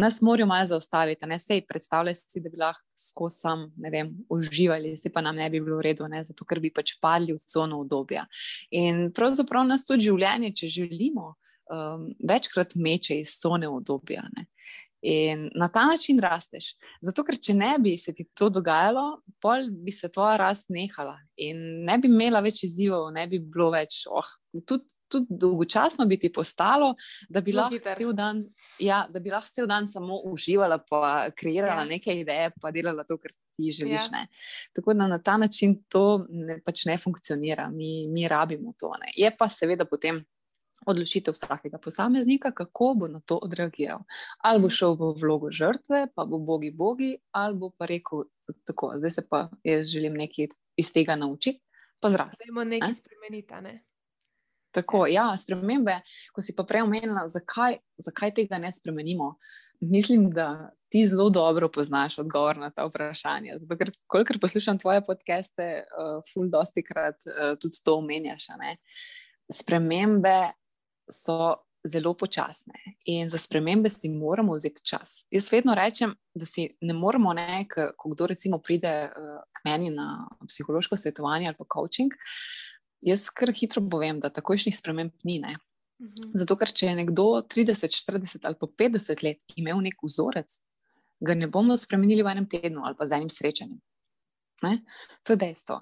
[0.01, 1.29] nas morajo malo zaustaviti.
[1.29, 5.37] Ne sej predstavljaj si, da bi lahko skozi sam, ne vem, uživali, se pa nam
[5.37, 6.23] ne bi bilo v redu, ne?
[6.25, 8.27] zato ker bi pač padli v cono obdobja.
[8.71, 11.35] In pravzaprav nas to življenje, če želimo,
[11.71, 14.25] um, večkrat meče iz cone obdobja.
[14.37, 14.47] Ne?
[15.03, 16.75] In na ta način rasteš.
[17.01, 21.17] Zato, ker če ne bi se ti to dogajalo, pol bi se tvoja rast nehala
[21.41, 24.29] in ne bi imela več izzivov, ne bi bilo več, oh,
[24.69, 26.93] tudi, tudi dolgočasno bi ti postalo,
[27.33, 28.43] da bi, lahko cel, dan,
[28.83, 31.89] ja, da bi lahko cel dan samo uživala, pa kreirala ja.
[31.95, 34.11] neke ideje, pa delala to, kar ti želiš.
[34.13, 34.27] Ja.
[34.77, 38.93] Tako da na ta način to ne, pač ne funkcionira, mi, mi rabimo to.
[39.01, 39.15] Ne.
[39.17, 40.21] Je pa seveda potem
[40.87, 44.05] odločitev vsakega posameznika, kako bo na to odreagiral.
[44.39, 44.77] Ali bo mhm.
[44.77, 48.25] šel v vlogo žrtve, pa bo bogi bogi, ali bo pa rekel,
[48.65, 51.61] tako, zdaj se pa jaz želim nekaj iz tega naučiti,
[52.01, 52.45] pa zrasti.
[52.45, 53.55] Zdaj moramo nekaj spremeniti.
[53.63, 53.85] Ne?
[54.71, 56.01] Tako, ja, spremembe,
[56.33, 59.35] ko si pa prej omenila, zakaj, zakaj tega ne spremenimo.
[59.81, 63.59] Mislim, da ti zelo dobro poznaš odgovor na ta vprašanja.
[63.59, 68.47] Zato, ker, kolikor poslušam tvoje podcaste, uh, ful, dosti krat uh, tudi to omenjaš.
[69.53, 70.53] Spremembe
[71.13, 71.55] so
[71.85, 75.25] zelo počasne in za spremembe si moramo vzeti čas.
[75.31, 79.91] Jaz vedno rečem, da si ne moramo, ne, ko kdo recimo pride uh, k meni
[79.91, 82.13] na psihološko svetovanje ali pa coaching.
[83.01, 85.39] Jaz kar hitro povem, da takojšnjih sprememb ni.
[85.39, 85.57] Ne.
[86.01, 86.33] Mhm.
[86.35, 90.61] Zato, ker če je nekdo 30, 40 ali pa 50 let imel nek vzorec,
[91.21, 93.81] ga ne bomo spremenili v enem tednu ali pa z enim srečanjem.
[94.63, 94.81] Ne?
[95.25, 95.81] To je dejstvo.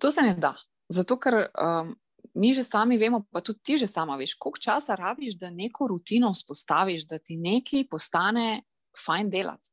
[0.00, 0.54] To se ne da.
[0.88, 1.92] Zato, ker um,
[2.34, 5.86] mi že sami vemo, pa tudi ti že sama veš, koliko časa rabiš, da neko
[5.86, 8.62] rutino vzpostaviš, da ti nekaj postane
[9.04, 9.70] fajn delati.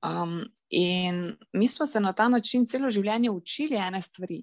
[0.00, 4.42] Um, in mi smo se na ta način celo življenje učili ene stvari.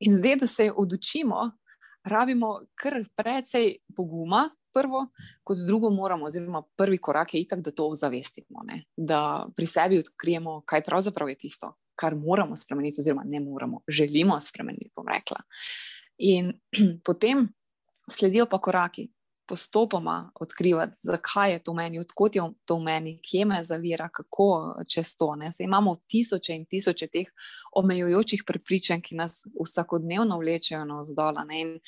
[0.00, 1.50] In zdaj, da se odučimo,
[2.04, 5.06] rabimo kar precej poguma, prvo,
[5.46, 8.82] kot drugo, moramo, oziroma prvi korak je itak, da to ozavestimo, ne?
[8.96, 14.40] da pri sebi odkrijemo, kaj pravzaprav je tisto, kar moramo spremeniti, oziroma ne moramo, želimo
[14.40, 14.90] spremeniti.
[14.96, 15.40] Bom rekla.
[16.18, 16.52] In
[17.06, 17.48] potem
[18.10, 19.08] sledijo pa koraki,
[19.46, 24.08] postopoma odkrivati, zakaj je to v meni, odkot je to v meni, kje me zavira,
[24.08, 25.34] kako čez to.
[25.60, 27.28] Imamo tisoče in tisoče teh
[27.76, 31.78] omejujočih prepričanj, ki nas vsakodnevno vlečejo na vzdolj.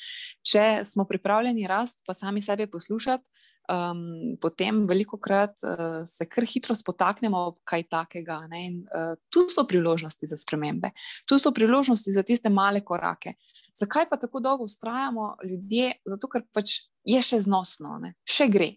[0.45, 3.25] Če smo pripravljeni rast, pa sami sebe poslušati,
[3.67, 8.41] um, potem veliko krat uh, se kar hitro spotaknemo ob kaj takega.
[8.57, 10.91] In, uh, tu so priložnosti za spremembe,
[11.25, 13.35] tu so priložnosti za tiste male korake.
[13.77, 15.93] Zakaj pa tako dolgo ustrajamo ljudje?
[16.05, 18.15] Zato, ker pač je še znosno, ne?
[18.27, 18.73] še gre.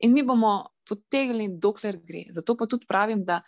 [0.00, 2.24] In mi bomo potegli, dokler gre.
[2.34, 3.40] Zato pa tudi pravim, da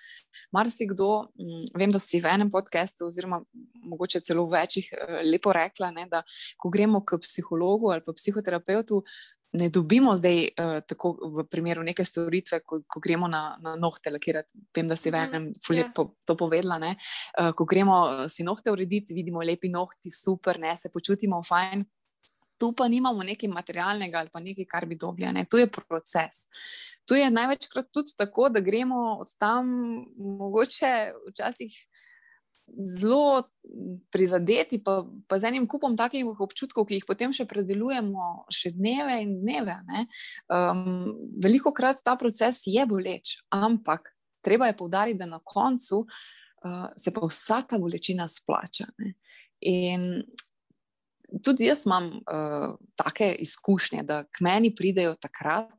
[0.54, 1.32] marsikdo,
[1.74, 3.40] vem, da si v enem podkastu, oziroma
[3.88, 6.22] mogoče celo v večjih, eh, lepo rekla, ne, da
[6.60, 9.02] ko gremo k psihologu ali pa psihoterapeutu,
[9.52, 14.10] ne dobimo zdaj, uh, tako v primeru neke storitve, ko, ko gremo na, na nohte
[14.10, 14.56] lakirati.
[14.76, 15.92] Vem, da si v mhm, enem fulje yeah.
[15.98, 16.04] Ja.
[16.24, 16.94] to povedala.
[17.38, 21.84] Uh, ko gremo eh, si nohte urediti, vidimo lepi nohti, super, ne, se počutimo fajn.
[22.58, 25.44] Tu pa nimamo nekaj materialnega ali pa nekaj, kar bi dobili.
[25.50, 26.46] Tu je proces.
[27.08, 29.66] Tu je največkrat tudi tako, da gremo od tam,
[30.16, 31.74] mogoče včasih
[32.68, 33.42] zelo
[34.10, 39.18] prizadeti, pa, pa z enim kupom takih občutkov, ki jih potem še predelujemo, še dneve
[39.22, 39.76] in dneve.
[40.50, 44.12] Um, veliko krat ta proces je boleč, ampak
[44.44, 48.88] treba je povdariti, da na koncu uh, se pa vsa ta bolečina splača.
[48.98, 49.14] Ne?
[49.62, 50.08] In
[51.44, 55.70] tudi jaz imam uh, take izkušnje, da k meni pridejo takrat,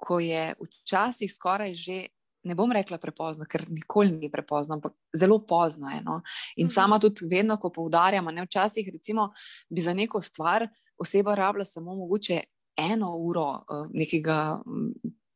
[0.00, 2.06] ko je včasih skoraj že
[2.42, 6.00] ne bom rekla prepozno, ker nikoli ni prepozno, ampak zelo pozno je.
[6.04, 6.20] No?
[6.56, 6.74] In mhm.
[6.74, 9.30] sama tudi vedno, ko poudarjam, ne včasih, recimo,
[9.68, 10.68] bi za neko stvar
[11.00, 12.40] oseba rabila samo mogoče
[12.76, 14.60] eno uro uh, nekega.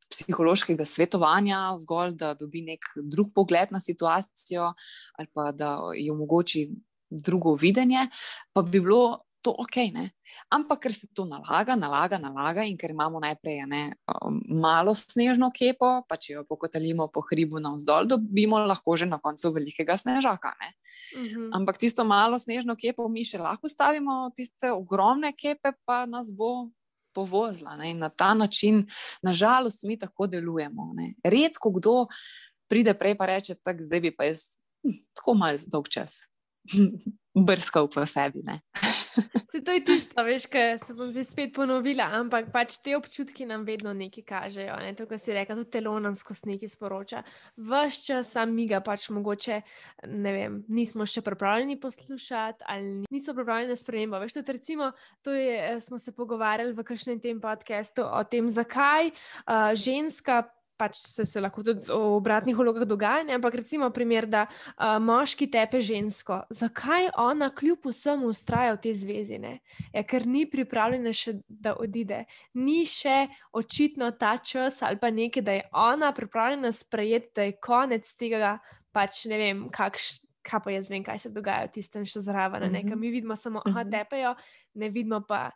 [0.05, 4.67] Psihološkega svetovanja, zgolj da dobi nek drug pogled na situacijo,
[5.17, 6.61] ali pa da ji omogoči
[7.09, 8.05] drugo videnje,
[8.53, 9.77] pa bi bilo to ok.
[9.93, 10.09] Ne?
[10.49, 15.51] Ampak ker se to nalaga, nalaga, nalaga in ker imamo najprej ne, um, malo snežno
[15.53, 20.55] kepo, pa če jo pokotalimo po hribu navzdol, dobimo lahko že na koncu velikega snežaka.
[20.57, 21.29] Uh mhm.
[21.29, 21.49] -huh.
[21.53, 26.69] Ampak tisto malo snežno kepo mi še lahko stavimo, tiste ogromne kepe pa nas bo.
[27.15, 28.91] Povozla, in na ta način,
[29.23, 30.91] nažalost, mi tako delujemo.
[30.93, 31.13] Ne.
[31.23, 32.07] Redko kdo
[32.67, 36.27] pride prej in reče: Zdaj bi pa jaz hm, tako malo dolg čas
[37.47, 38.43] brskal po sebi.
[39.51, 43.45] Se to je tisto, veš, kaj se bom zdaj spet ponovila, ampak pač te občutki
[43.47, 44.75] nam vedno nekaj kažejo.
[44.83, 44.93] Ne?
[44.97, 47.23] To, kar si rekel, tudi telo nam skozi nekaj sporoča.
[47.55, 49.61] Ves čas sam mi ga pač mogoče,
[50.11, 54.19] ne vem, nismo še pripravljeni poslušati ali nismo pripravljeni na spremembo.
[54.23, 54.91] Veš, tudi recimo,
[55.23, 60.43] to je, eh, smo se pogovarjali v kakšnem tem podkastu o tem, zakaj uh, ženska
[60.77, 65.47] pač se, se lahko tudi v obratnih vlogah dogaja, ampak recimo primer, da uh, moški
[65.51, 66.41] tepe žensko.
[66.49, 69.39] Zakaj ona kljub vsemu ustraja v tej zvezi?
[69.93, 72.25] Ja, ker ni pripravljena še, da odide.
[72.53, 77.57] Ni še očitno ta čas ali pa nekaj, da je ona pripravljena sprejeti, da je
[77.59, 78.57] konec tega,
[78.91, 80.21] pač ne vem, kakš.
[80.45, 82.61] Kaj pa jaz vem, kaj se dogaja v tistem še zraven.
[82.61, 82.95] Uh -huh.
[82.95, 83.91] Mi vidimo samo, da Mhm.
[83.91, 84.35] tepejo,
[84.75, 85.49] ne vidimo pa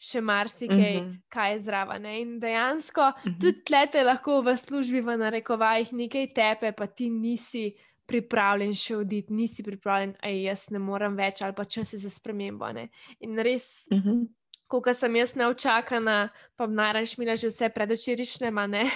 [0.00, 1.10] še marsikaj, uh Mhm.
[1.10, 1.20] -huh.
[1.28, 2.06] kaj je zraven.
[2.06, 3.34] In dejansko uh Mhm.
[3.34, 3.40] -huh.
[3.40, 7.74] tudi tlete lahko v službi, v narekovajih, nekaj tepe, pa ti nisi
[8.06, 12.10] pripravljen še oditi, nisi pripravljen, da jaz ne morem več, ali pa čas je za
[12.10, 12.72] spremembo.
[12.72, 12.88] Ne.
[13.20, 14.26] In res, Uh -huh.
[14.68, 18.82] ko sem jaz naučakana, pa najraš mi že vse predočirišne, ne.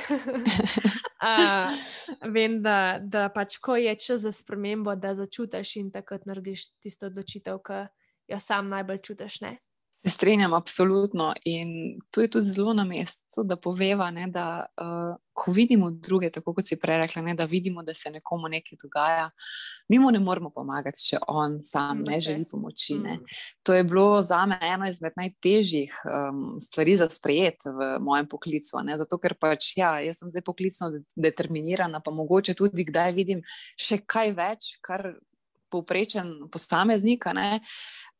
[1.23, 1.71] uh,
[2.33, 7.07] vem, da, da pač, ko je čas za spremembo, da začutiš in takrat narediš tisto
[7.07, 7.87] odločitev, ki
[8.29, 9.41] jo sam najbolj čutiš.
[9.41, 9.59] Ne.
[10.07, 11.33] Se strinjam, absolutno.
[11.45, 16.31] In tu je tudi zelo na mestu, da poveva, ne, da uh, ko vidimo druge,
[16.31, 19.31] tako kot si prej rekla, ne, da vidimo, da se nekomu nekaj dogaja,
[19.89, 22.21] mi mu ne moremo pomagati, če on sam ne Okay.
[22.21, 22.99] želi pomoči.
[22.99, 23.17] Ne.
[23.17, 23.25] Mm.
[23.63, 28.77] To je bilo za me eno izmed najtežjih um, stvari za sprejeti v mojem poklicu.
[28.85, 28.99] Ne?
[28.99, 33.41] Zato, ker pač ja, jaz sem zdaj poklicno de- determinirana, pa mogoče tudi kdaj vidim
[33.81, 35.15] še kaj več, kar
[35.75, 37.27] povprečen posameznik.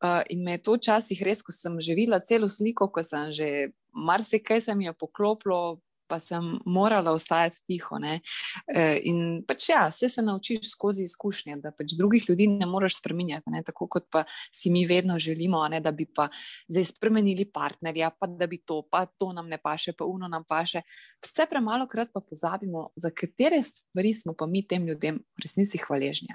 [0.03, 3.31] Uh, in me je to včasih res, ko sem že videla celo sliko, ko sem
[3.31, 7.99] že marsikaj se mi je poklopilo, pa sem morala ostajati tiho.
[7.99, 8.19] ne.
[8.67, 12.99] Eh, In pač ja, vse se naučiš skozi izkušnje, da pač drugih ljudi ne moreš
[12.99, 13.63] spremenjati, ne?
[13.63, 15.79] tako kot pa si mi vedno želimo, ne?
[15.79, 16.27] da bi pa
[16.67, 20.43] zdaj spremenili partnerja, pa da bi to, pa to nam ne paše, pa uno nam
[20.47, 20.81] paše.
[21.23, 25.77] Vse premalo krat pa pozabimo, za katere stvari smo pa mi tem ljudem v resnici
[25.77, 26.29] hvaležni.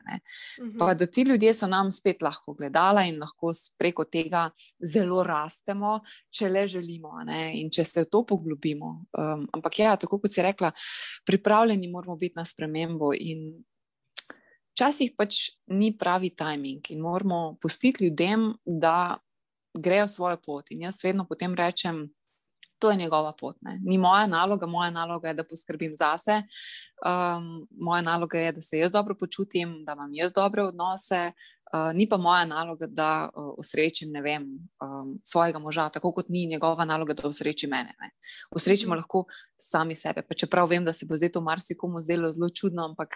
[0.61, 0.79] Mhm.
[0.79, 4.51] Pa da ti ljudje so nam spet lahko gledala in lahko preko tega
[4.81, 6.01] zelo rastemo,
[6.31, 8.91] če le želimo ne, in če se v to poglobimo.
[9.18, 10.73] Um, ampak ja, tako kot si rekla,
[11.29, 13.13] pripravljeni moramo biti na spremembo.
[13.15, 13.53] In
[14.75, 19.19] včasih pač ni pravi timing in moramo pustiti ljudem, da
[19.79, 20.71] grejo svojo pot.
[20.71, 22.09] In jaz vedno potem rečem,
[22.81, 23.57] to je njegova pot.
[23.61, 23.79] Ne.
[23.85, 26.43] Ni moja naloga, moja naloga je, da poskrbim zase.
[27.05, 31.33] Um, moja naloga je, da se jaz dobro počutim, da imam jaz dobre odnose.
[31.73, 34.43] Uh, ni pa moja naloga, da uh, osrečim vem,
[34.83, 37.95] um, svojega moža, tako kot ni njegova naloga, da osreči mene.
[38.01, 38.11] Ne.
[38.51, 38.99] Osrečimo Mhm.
[39.01, 39.25] lahko
[39.57, 40.23] sami sebe.
[40.23, 43.14] Pa čeprav vem, da se bo zdaj to marsikomu zdelo zelo čudno, ampak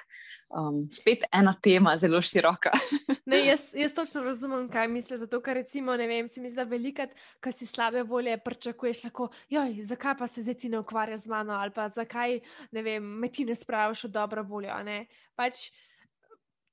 [0.48, 2.70] um, spet ena tema, zelo široka.
[3.26, 5.20] Ne, jaz, jaz točno razumem, kaj misliš.
[5.20, 7.10] Zato, ker recimo, ne vem, se mi zdi, da velikrat,
[7.42, 11.32] ko si slabe volje, pričakuješ lahko, joj, zakaj pa se zdaj ti ne ukvarjaš z
[11.32, 12.40] mano, ali pa zakaj
[12.72, 14.76] ne vem, me ti ne spraviš v dobro voljo.
[14.84, 15.06] ne.
[15.34, 15.70] Pač,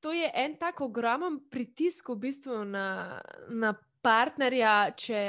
[0.01, 5.21] to je en tak ogromen pritisk v bistvu na, na partnerja, če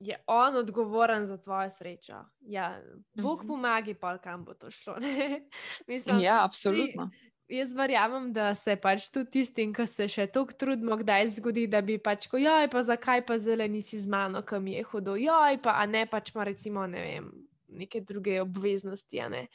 [0.00, 2.24] je on odgovoren za tvojo srečo.
[2.40, 2.80] Ja,
[3.14, 3.48] Bog Mhm.
[3.48, 4.96] pomagi, pa kam bo to šlo.
[5.88, 7.10] Mislim, ja, absolutno.
[7.48, 11.80] Jaz verjamem, da se pač tudi tistim, ki se še tako trudimo, kdaj zgodi, da
[11.80, 15.58] bi pač, ko joj, pa zakaj pa zelo nisi z mano, kam je hudo, joj,
[15.62, 17.26] pa a ne pač ima recimo, ne vem,
[17.74, 19.22] neke druge obveznosti.
[19.30, 19.46] ne.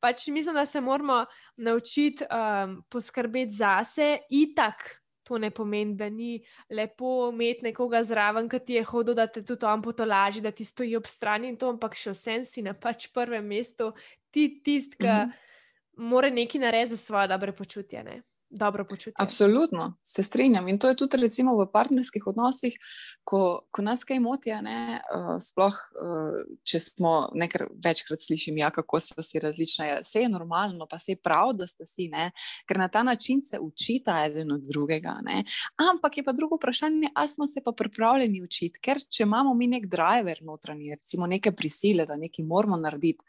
[0.00, 1.24] Pač mislim, da se moramo
[1.56, 8.60] naučiti um, poskrbeti zase, itak To ne pomeni, da ni lepo imeti nekoga zraven, ki
[8.62, 11.72] ti je hodil, da te tudi on potolaži, da ti stoji ob strani in to,
[11.74, 13.90] ampak še vsem si na pač prvem mestu,
[14.30, 15.32] ti tisti, ki mm -hmm.
[16.12, 18.04] mora nekaj narediti za svoje dobre počutje.
[18.04, 18.22] Ne?
[18.56, 19.14] Dobro počutje.
[19.18, 20.68] Absolutno, se strinjam.
[20.68, 22.76] In to je tudi recimo v partnerskih odnosih,
[23.24, 24.52] ko, ko nas kaj moti.
[24.56, 26.36] Uh, sploh, uh,
[26.66, 31.12] če smo nekaj večkrat slišali, ja, kako so si različni, vse je normalno, pa se
[31.14, 32.30] je prav, da ste si, ne?
[32.68, 35.18] ker na ta način se učita eden od drugega.
[35.26, 35.44] Ne?
[35.90, 39.66] Ampak je pa drugo vprašanje, ali smo se pa pripravljeni učiti, ker če imamo mi
[39.70, 43.24] nek driver notranji, recimo neke prisile, da nekaj moramo narediti,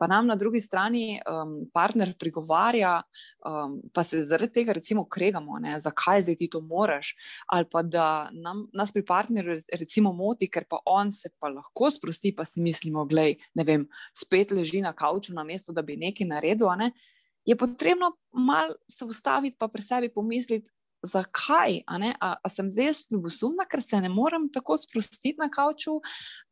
[0.00, 3.02] pa nam na drugi strani um, partner prigovarja,
[3.44, 7.12] um, pa se zaradi tega recimo kregamo, ne, zakaj zdaj ti to moraš,
[7.52, 11.90] ali pa da nam, nas pri partnerju recimo moti, ker pa on se pa lahko
[11.92, 13.86] sprosti, pa si mislimo, gledaj, ne vem,
[14.16, 16.94] spet leži na kavču na mestu, da bi nekaj naredil, ne,
[17.44, 20.72] je potrebno mal se ustaviti pa pri sebi pomisliti,
[21.04, 25.48] zakaj, a, ne, a, a sem zdaj ljubosumna, ker se ne morem tako sprostiti na
[25.52, 26.00] kavču,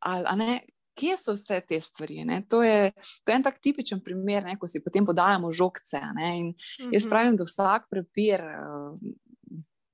[0.05, 0.59] ali, ne,
[0.99, 2.25] kje so vse te stvari.
[2.49, 2.91] To je,
[3.23, 6.01] to je en tak tipičen primer, ne, ko si potem podajamo žogce.
[6.19, 6.53] In
[6.91, 7.09] jaz mhm.
[7.09, 8.43] pravim, da vsak prepir.
[8.43, 9.17] Uh,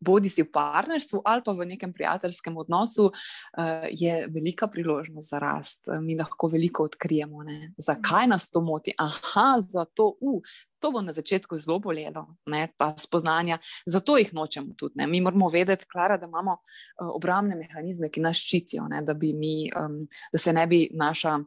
[0.06, 5.40] Bodi si v partnerstvu ali pa v nekem prijateljskem odnosu, uh, je velika priložnost za
[5.42, 5.90] rast.
[6.02, 7.42] Mi lahko veliko odkrijemo.
[7.44, 7.72] Ne?
[7.78, 8.94] Zakaj nas to moti?
[9.02, 10.44] Aha, zato, uh,
[10.86, 13.58] to bo na začetku zelo bolelo, ne, ta spoznanja,
[13.90, 15.02] zato jih nočemo tudi.
[15.02, 15.08] Ne.
[15.10, 19.72] Mi moramo vedeti, Klara, da imamo uh, obrambne mehanizme, ki nas ščitijo, ne, da, mi,
[19.74, 21.40] um, da se ne bi naša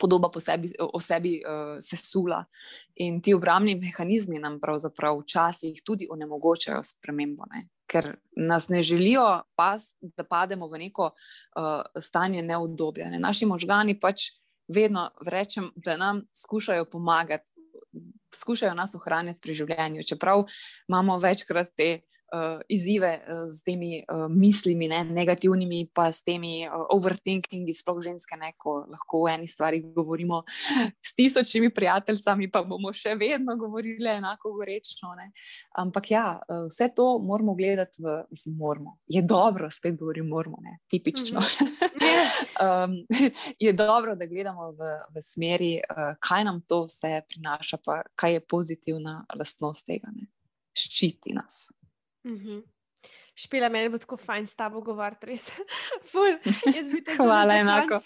[0.00, 2.42] podoba po sebi, o sebi uh, sesula.
[3.06, 7.46] In ti obrambni mehanizmi nam pravzaprav včasih tudi onemogočajo spremembo.
[7.54, 7.68] Ne.
[7.86, 13.06] Ker nas ne želijo, pas, da pademo v neko uh, stanje neudobja.
[13.12, 13.22] Ne.
[13.22, 14.32] Naši možgani pač
[14.66, 17.53] vedno rečem, da nam skušajo pomagati,
[18.34, 20.44] poskušajo nas ohranjati pri življenju, čeprav
[20.88, 21.90] imamo večkrat te
[22.34, 28.00] uh, izzive uh, z temi uh, mislimi, ne, negativnimi, pa s temi uh, overthinkingi, sploh
[28.02, 30.42] ženske, ne, ko lahko o eni stvari govorimo
[31.06, 35.14] s tisočimi prijateljicami, pa bomo še vedno govorili enako gorečno.
[35.18, 35.30] Ne.
[35.78, 38.98] Ampak ja, uh, vse to moramo gledati v, mislim, moramo.
[39.08, 41.40] Je dobro, spet govorim, moramo, ne, tipično.
[42.64, 42.98] um,
[43.58, 48.38] je dobro, da gledamo v, v smeri, uh, kaj nam to vse prinaša, pa kaj
[48.38, 50.10] je pozitivna lastnost tega.
[50.14, 50.28] Ne.
[50.74, 51.68] Ščiti nas.
[52.26, 52.62] Mhm.
[53.34, 55.48] Špila, meni bo tako fajn s tabo govoriti, res.
[57.16, 57.98] Hvala, enako.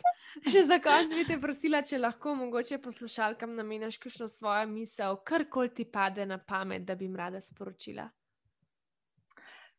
[0.47, 5.45] Že za konec bi te prosila, če lahko mogoče poslušalkam nameniš kakšno svojo misel, kar
[5.51, 8.09] koli ti pade na pamet, da bi jim rada sporočila.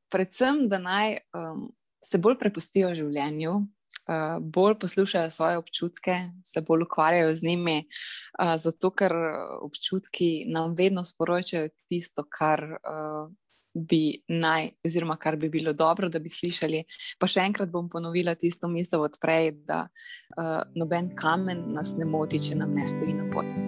[0.09, 1.67] Predvsem, da naj um,
[2.05, 8.55] se bolj prepustijo življenju, uh, bolj poslušajo svoje občutke, se bolj ukvarjajo z njimi, uh,
[8.61, 9.17] zato ker
[9.65, 12.65] občutki nam vedno sporočajo tisto, kar.
[12.85, 13.37] Uh,
[13.74, 16.84] bi naj, oziroma kar bi bilo dobro, da bi slišali.
[17.20, 22.41] Pa še enkrat bom ponovila tisto misel odprej, da uh, noben kamen nas ne moti,
[22.49, 23.59] če nam ne stoji na poti.